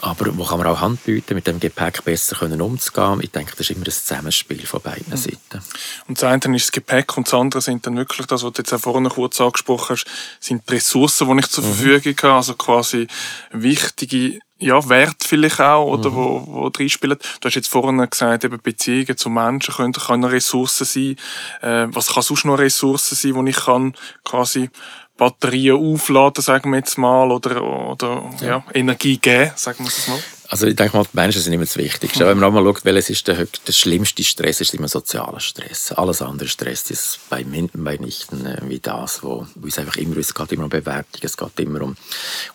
aber 0.02 0.38
wo 0.38 0.44
kann 0.44 0.60
man 0.60 0.68
auch 0.68 0.80
Hand 0.80 1.04
bieten, 1.04 1.34
mit 1.34 1.48
dem 1.48 1.60
Gepäck 1.60 2.04
besser 2.06 2.36
können 2.36 2.62
umzugehen. 2.62 3.20
Ich 3.22 3.32
denke, 3.32 3.52
das 3.52 3.62
ist 3.62 3.72
immer 3.72 3.86
ein 3.86 3.92
Zusammenspiel 3.92 4.66
von 4.66 4.82
beiden 4.82 5.10
mhm. 5.10 5.18
Seiten. 5.18 5.64
Und 6.08 6.22
das 6.22 6.24
eine 6.24 6.56
ist 6.56 6.66
das 6.66 6.72
Gepäck 6.72 7.18
und 7.18 7.28
das 7.28 7.34
andere 7.34 7.62
sind 7.62 7.86
dann 7.88 7.98
wirklich 7.98 8.28
das, 8.28 8.44
was 8.44 8.54
du 8.54 8.62
jetzt 8.62 8.74
auch 8.74 8.80
vorhin 8.80 9.10
kurz 9.10 9.42
angesprochen 9.42 9.96
hast, 9.96 10.06
sind 10.40 10.70
die 10.70 10.74
Ressourcen, 10.76 11.28
die 11.30 11.40
ich 11.40 11.50
zur 11.50 11.64
mhm. 11.64 11.74
Verfügung 11.74 12.16
habe, 12.24 12.34
also 12.34 12.54
quasi 12.54 13.08
wichtige 13.52 14.40
ja, 14.60 14.90
Wert 14.90 15.24
vielleicht 15.24 15.60
auch, 15.60 15.86
oder, 15.86 16.10
mhm. 16.10 16.16
wo, 16.16 16.44
wo 16.48 16.68
reinspielen. 16.68 17.18
Du 17.42 17.48
hast 17.48 17.56
jetzt 17.56 17.68
vorhin 17.68 17.98
gesagt, 18.10 18.44
eben 18.44 18.60
Beziehungen 18.62 19.18
zu 19.18 19.30
Menschen 19.30 19.74
können, 19.76 19.94
können 19.94 20.24
Ressourcen 20.24 20.86
sein. 20.86 21.16
Äh, 21.62 21.88
was 21.94 22.14
kann 22.14 22.24
sonst 22.24 22.46
noch 22.46 22.58
Ressourcen 22.58 23.16
sein, 23.16 23.36
wo 23.36 23.44
ich 23.46 23.56
kann 23.56 23.94
quasi 24.24 24.70
Batterien 25.18 25.78
aufladen, 25.78 26.44
sagen 26.44 26.72
wir 26.72 26.78
jetzt 26.78 26.98
mal, 26.98 27.32
oder, 27.32 27.62
oder 27.62 28.24
ja. 28.42 28.48
ja 28.48 28.64
Energie 28.74 29.18
geben, 29.18 29.52
sagen 29.56 29.80
wir 29.80 29.88
es 29.88 30.08
mal? 30.08 30.20
Also 30.50 30.66
ich 30.66 30.76
denke 30.76 30.96
mal, 30.96 31.04
die 31.04 31.10
Menschen 31.16 31.42
sind 31.42 31.54
immer 31.54 31.66
das 31.66 31.76
Wichtigste. 31.76 32.24
Mhm. 32.24 32.30
Wenn 32.30 32.40
man 32.40 32.54
mal 32.54 32.64
schaut, 32.64 32.86
welches 32.86 33.10
ist 33.10 33.28
der, 33.28 33.46
der 33.46 33.74
schlimmste 33.74 34.24
Stress, 34.24 34.62
ist 34.62 34.74
immer 34.74 34.88
sozialer 34.88 35.42
Stress. 35.42 35.92
Alles 35.92 36.22
andere 36.22 36.48
Stress 36.48 36.90
ist 36.90 37.20
bei, 37.30 37.46
bei 37.74 37.98
nichten 37.98 38.46
äh, 38.46 38.62
wie 38.64 38.80
das, 38.80 39.24
wo, 39.24 39.46
es 39.68 39.78
einfach 39.78 39.98
immer, 39.98 40.18
es 40.18 40.34
geht 40.34 40.52
immer 40.54 40.64
um 40.64 40.70
Bewertung, 40.70 41.22
es 41.22 41.36
geht 41.36 41.60
immer 41.60 41.82
um, 41.82 41.98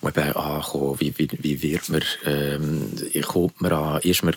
um 0.01 0.09
eben 0.09 0.33
ankommen, 0.33 1.01
wie, 1.01 1.13
wie, 1.19 1.29
wie 1.33 1.63
wird 1.63 1.89
man, 1.91 2.03
ähm, 2.25 2.93
kommt 3.27 3.61
man 3.61 3.73
an, 3.73 4.01
ist 4.01 4.23
man 4.23 4.35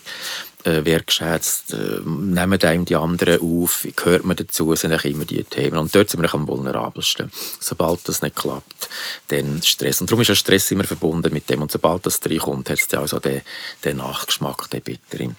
äh, 0.66 0.84
wertschätzt, 0.84 1.72
äh, 1.72 2.00
nehmen 2.04 2.60
einem 2.60 2.84
die 2.84 2.96
anderen 2.96 3.40
auf, 3.40 3.86
gehört 3.94 4.24
man 4.24 4.36
dazu, 4.36 4.74
sind 4.74 4.92
immer 5.04 5.24
die 5.24 5.44
Themen. 5.44 5.78
Und 5.78 5.94
dort 5.94 6.10
sind 6.10 6.20
wir 6.22 6.34
am 6.34 6.48
vulnerabelsten. 6.48 7.30
Sobald 7.60 8.08
das 8.08 8.22
nicht 8.22 8.36
klappt, 8.36 8.88
dann 9.28 9.62
Stress. 9.62 10.00
Und 10.00 10.10
darum 10.10 10.22
ist 10.22 10.28
der 10.28 10.34
Stress 10.34 10.70
immer 10.70 10.84
verbunden 10.84 11.32
mit 11.32 11.48
dem. 11.48 11.62
Und 11.62 11.72
sobald 11.72 12.04
das 12.04 12.20
reinkommt, 12.24 12.68
hat 12.68 12.78
es 12.78 12.88
dann 12.88 13.00
also 13.00 13.20
den, 13.20 13.42
den 13.84 13.98
Nachgeschmack, 13.98 14.68
den 14.70 14.82
bitteren. 14.82 15.36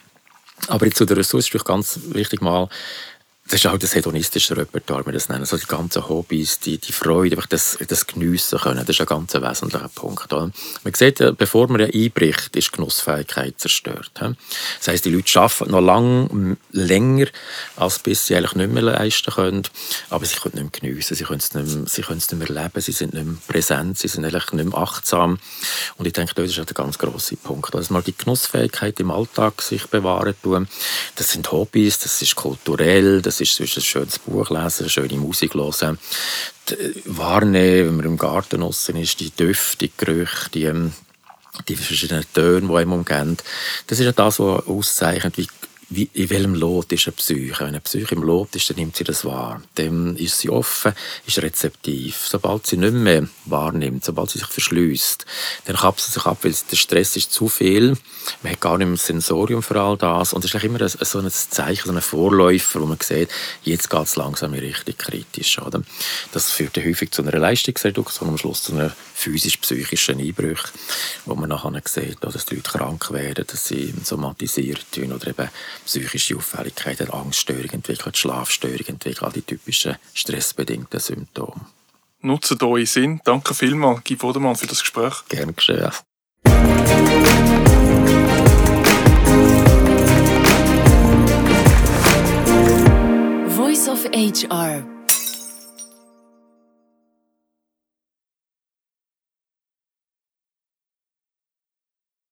Aber 0.68 0.86
jetzt 0.86 0.98
zu 0.98 1.06
der 1.06 1.18
Ressource 1.18 1.54
ist 1.54 1.66
ganz 1.66 2.00
wichtig 2.10 2.42
mal, 2.42 2.70
das 3.50 3.62
ist 3.62 3.68
auch 3.68 3.78
das 3.78 3.96
hedonistische 3.96 4.58
Repertoire, 4.58 5.06
wir 5.06 5.14
das 5.14 5.30
nennen. 5.30 5.42
Also 5.42 5.58
die 5.58 5.66
ganzen 5.66 6.08
Hobbys, 6.10 6.60
die, 6.60 6.78
die 6.78 6.92
Freude, 6.92 7.38
einfach 7.38 7.48
das, 7.48 7.78
das 7.88 8.06
geniessen 8.06 8.60
können, 8.60 8.80
das 8.80 8.90
ist 8.90 9.00
ein 9.00 9.08
ganz 9.08 9.34
wesentlicher 9.34 9.90
Punkt. 9.90 10.34
Oder? 10.34 10.52
Man 10.84 10.94
sieht, 10.94 11.24
bevor 11.38 11.70
man 11.70 11.80
ja 11.80 11.88
einbricht, 11.88 12.56
ist 12.58 12.74
Genussfähigkeit 12.74 13.58
zerstört. 13.58 14.12
Das 14.16 14.88
heisst, 14.88 15.06
die 15.06 15.12
Leute 15.12 15.40
arbeiten 15.40 15.72
noch 15.72 15.82
lang, 15.82 16.58
länger, 16.72 17.28
als 17.78 18.00
bis 18.00 18.28
sie 18.28 18.36
eigentlich 18.36 18.56
nicht 18.56 18.72
mehr 18.72 18.84
leisten 18.84 19.34
können, 19.34 19.64
aber 20.10 20.26
sie 20.26 20.36
können 20.36 20.64
nicht 20.64 20.84
mehr 20.84 20.92
geniessen, 20.92 21.16
sie 21.16 21.24
können 21.24 21.40
es 21.40 21.54
nicht 21.54 21.66
mehr, 21.66 21.88
sie 21.88 22.02
können 22.02 22.18
es 22.18 22.32
nicht 22.32 22.40
mehr 22.50 22.64
leben, 22.64 22.82
sie 22.82 22.92
sind 22.92 23.14
nicht 23.14 23.26
mehr 23.26 23.38
präsent, 23.48 23.98
sie 23.98 24.10
sind 24.10 24.26
eigentlich 24.26 24.52
nicht 24.52 24.70
mehr 24.70 24.78
achtsam. 24.78 25.40
Und 25.98 26.06
ich 26.06 26.14
denke, 26.14 26.34
das 26.36 26.50
ist 26.50 26.60
ein 26.60 26.66
ganz 26.66 26.98
grosser 26.98 27.38
Punkt. 27.38 27.74
Also 27.76 27.94
mal 27.94 28.04
die 28.04 28.16
Genussfähigkeit 28.18 29.00
im 29.00 29.12
Alltag 29.12 29.62
sich 29.62 29.88
bewahren 29.88 30.36
tun, 30.44 30.68
das 31.16 31.32
sind 31.32 31.50
Hobbys, 31.52 32.00
das 32.00 32.22
ist 32.22 32.36
kulturell, 32.36 33.22
das 33.22 33.37
das 33.40 33.60
ist 33.60 33.78
ein 33.78 33.82
schönes 33.84 34.20
Buch 34.20 34.50
lesen, 34.50 34.90
schöne 34.90 35.18
Musik 35.18 35.54
hören, 35.54 35.98
wahrnehmen, 37.06 37.88
wenn 37.88 37.96
man 37.98 38.06
im 38.06 38.18
Garten 38.18 38.62
draußen 38.62 38.96
ist, 38.96 39.20
die 39.20 39.32
Düfte, 39.32 39.88
die 39.88 39.92
Gerüche, 39.96 40.50
die, 40.54 40.64
ähm, 40.64 40.94
die 41.68 41.76
verschiedenen 41.76 42.26
Töne, 42.34 42.68
die 42.68 42.76
einem 42.76 42.94
umgeben. 42.94 43.38
Das 43.88 44.00
ist 44.00 44.06
ja 44.06 44.12
das, 44.12 44.40
was 44.40 44.68
auszeichnet, 44.68 45.38
wie 45.38 45.48
wie, 45.90 46.10
in 46.14 46.30
welchem 46.30 46.54
Lot 46.54 46.92
ist 46.92 47.08
eine 47.08 47.14
Psyche. 47.14 47.60
Wenn 47.60 47.68
eine 47.68 47.80
Psyche 47.80 48.16
im 48.16 48.24
Lot 48.24 48.56
ist, 48.56 48.70
dann 48.70 48.78
nimmt 48.78 48.98
sie 48.98 49.06
das 49.06 49.24
wahr. 49.24 49.62
Dann 49.76 50.18
ist 50.18 50.40
sie 50.40 50.50
offen, 50.50 50.94
ist 51.26 51.42
rezeptiv. 51.42 52.28
Sobald 52.30 52.68
sie 52.68 52.78
nicht 52.78 52.94
mehr 52.94 53.28
wahrnimmt, 53.46 54.04
sobald 54.04 54.30
sie 54.30 54.40
sich 54.40 54.48
verschließt, 54.48 55.26
dann 55.66 55.78
kapselt 55.78 56.14
sie 56.14 56.20
sich 56.20 56.26
ab, 56.26 56.40
weil 56.42 56.54
der 56.70 56.76
Stress 56.76 57.16
ist 57.16 57.32
zu 57.32 57.48
viel. 57.48 57.98
Man 58.44 58.52
hat 58.52 58.60
gar 58.60 58.78
nicht 58.78 58.88
mehr 58.88 58.98
Sensorium 58.98 59.64
für 59.64 59.80
all 59.80 59.98
das. 59.98 60.34
Und 60.34 60.44
es 60.44 60.54
ist 60.54 60.64
immer 60.64 60.88
so 60.90 61.20
ein 61.20 61.32
Zeichen, 61.32 61.88
so 61.88 61.94
ein 61.94 62.02
Vorläufer, 62.02 62.82
wo 62.82 62.86
man 62.86 63.00
sieht, 63.02 63.30
jetzt 63.64 63.90
geht 63.90 64.04
es 64.04 64.16
langsam 64.18 64.54
richtig 64.54 64.98
kritisch. 64.98 65.60
Oder? 65.60 65.82
Das 66.34 66.52
führt 66.52 66.76
häufig 66.78 67.12
zu 67.12 67.22
einer 67.22 67.38
Leistungsreduktion, 67.40 68.30
am 68.30 68.38
Schluss 68.38 68.64
zu 68.64 68.74
einer 68.74 68.94
physisch-psychischen 69.14 70.20
Einbruch, 70.20 70.64
wo 71.26 71.36
man 71.36 71.50
nachher 71.50 71.82
sieht, 71.86 72.18
dass 72.22 72.46
die 72.46 72.56
Leute 72.56 72.72
krank 72.72 73.12
werden, 73.12 73.46
dass 73.48 73.68
sie 73.68 73.94
somatisiert 74.04 74.86
werden 74.96 75.14
oder 75.14 75.28
eben 75.28 75.50
psychische 75.86 76.36
Auffälligkeiten, 76.36 77.12
Angststörungen 77.12 77.74
entwickeln, 77.74 78.14
Schlafstörungen 78.14 78.88
entwickeln, 78.88 79.26
all 79.26 79.32
die 79.32 79.42
typischen 79.42 79.96
stressbedingten 80.14 81.00
Symptome. 81.00 81.62
Nutzt 82.22 82.62
euren 82.62 82.86
Sinn. 82.86 83.22
Danke 83.24 83.54
vielmals, 83.54 84.04
Guy 84.04 84.16
Bodemann, 84.16 84.56
für 84.56 84.68
das 84.68 84.80
Gespräch. 84.80 85.14
Gerne 85.30 85.54
geschehen. 85.54 85.92
Voice 93.56 93.88
of 93.88 94.06
HR 94.14 94.97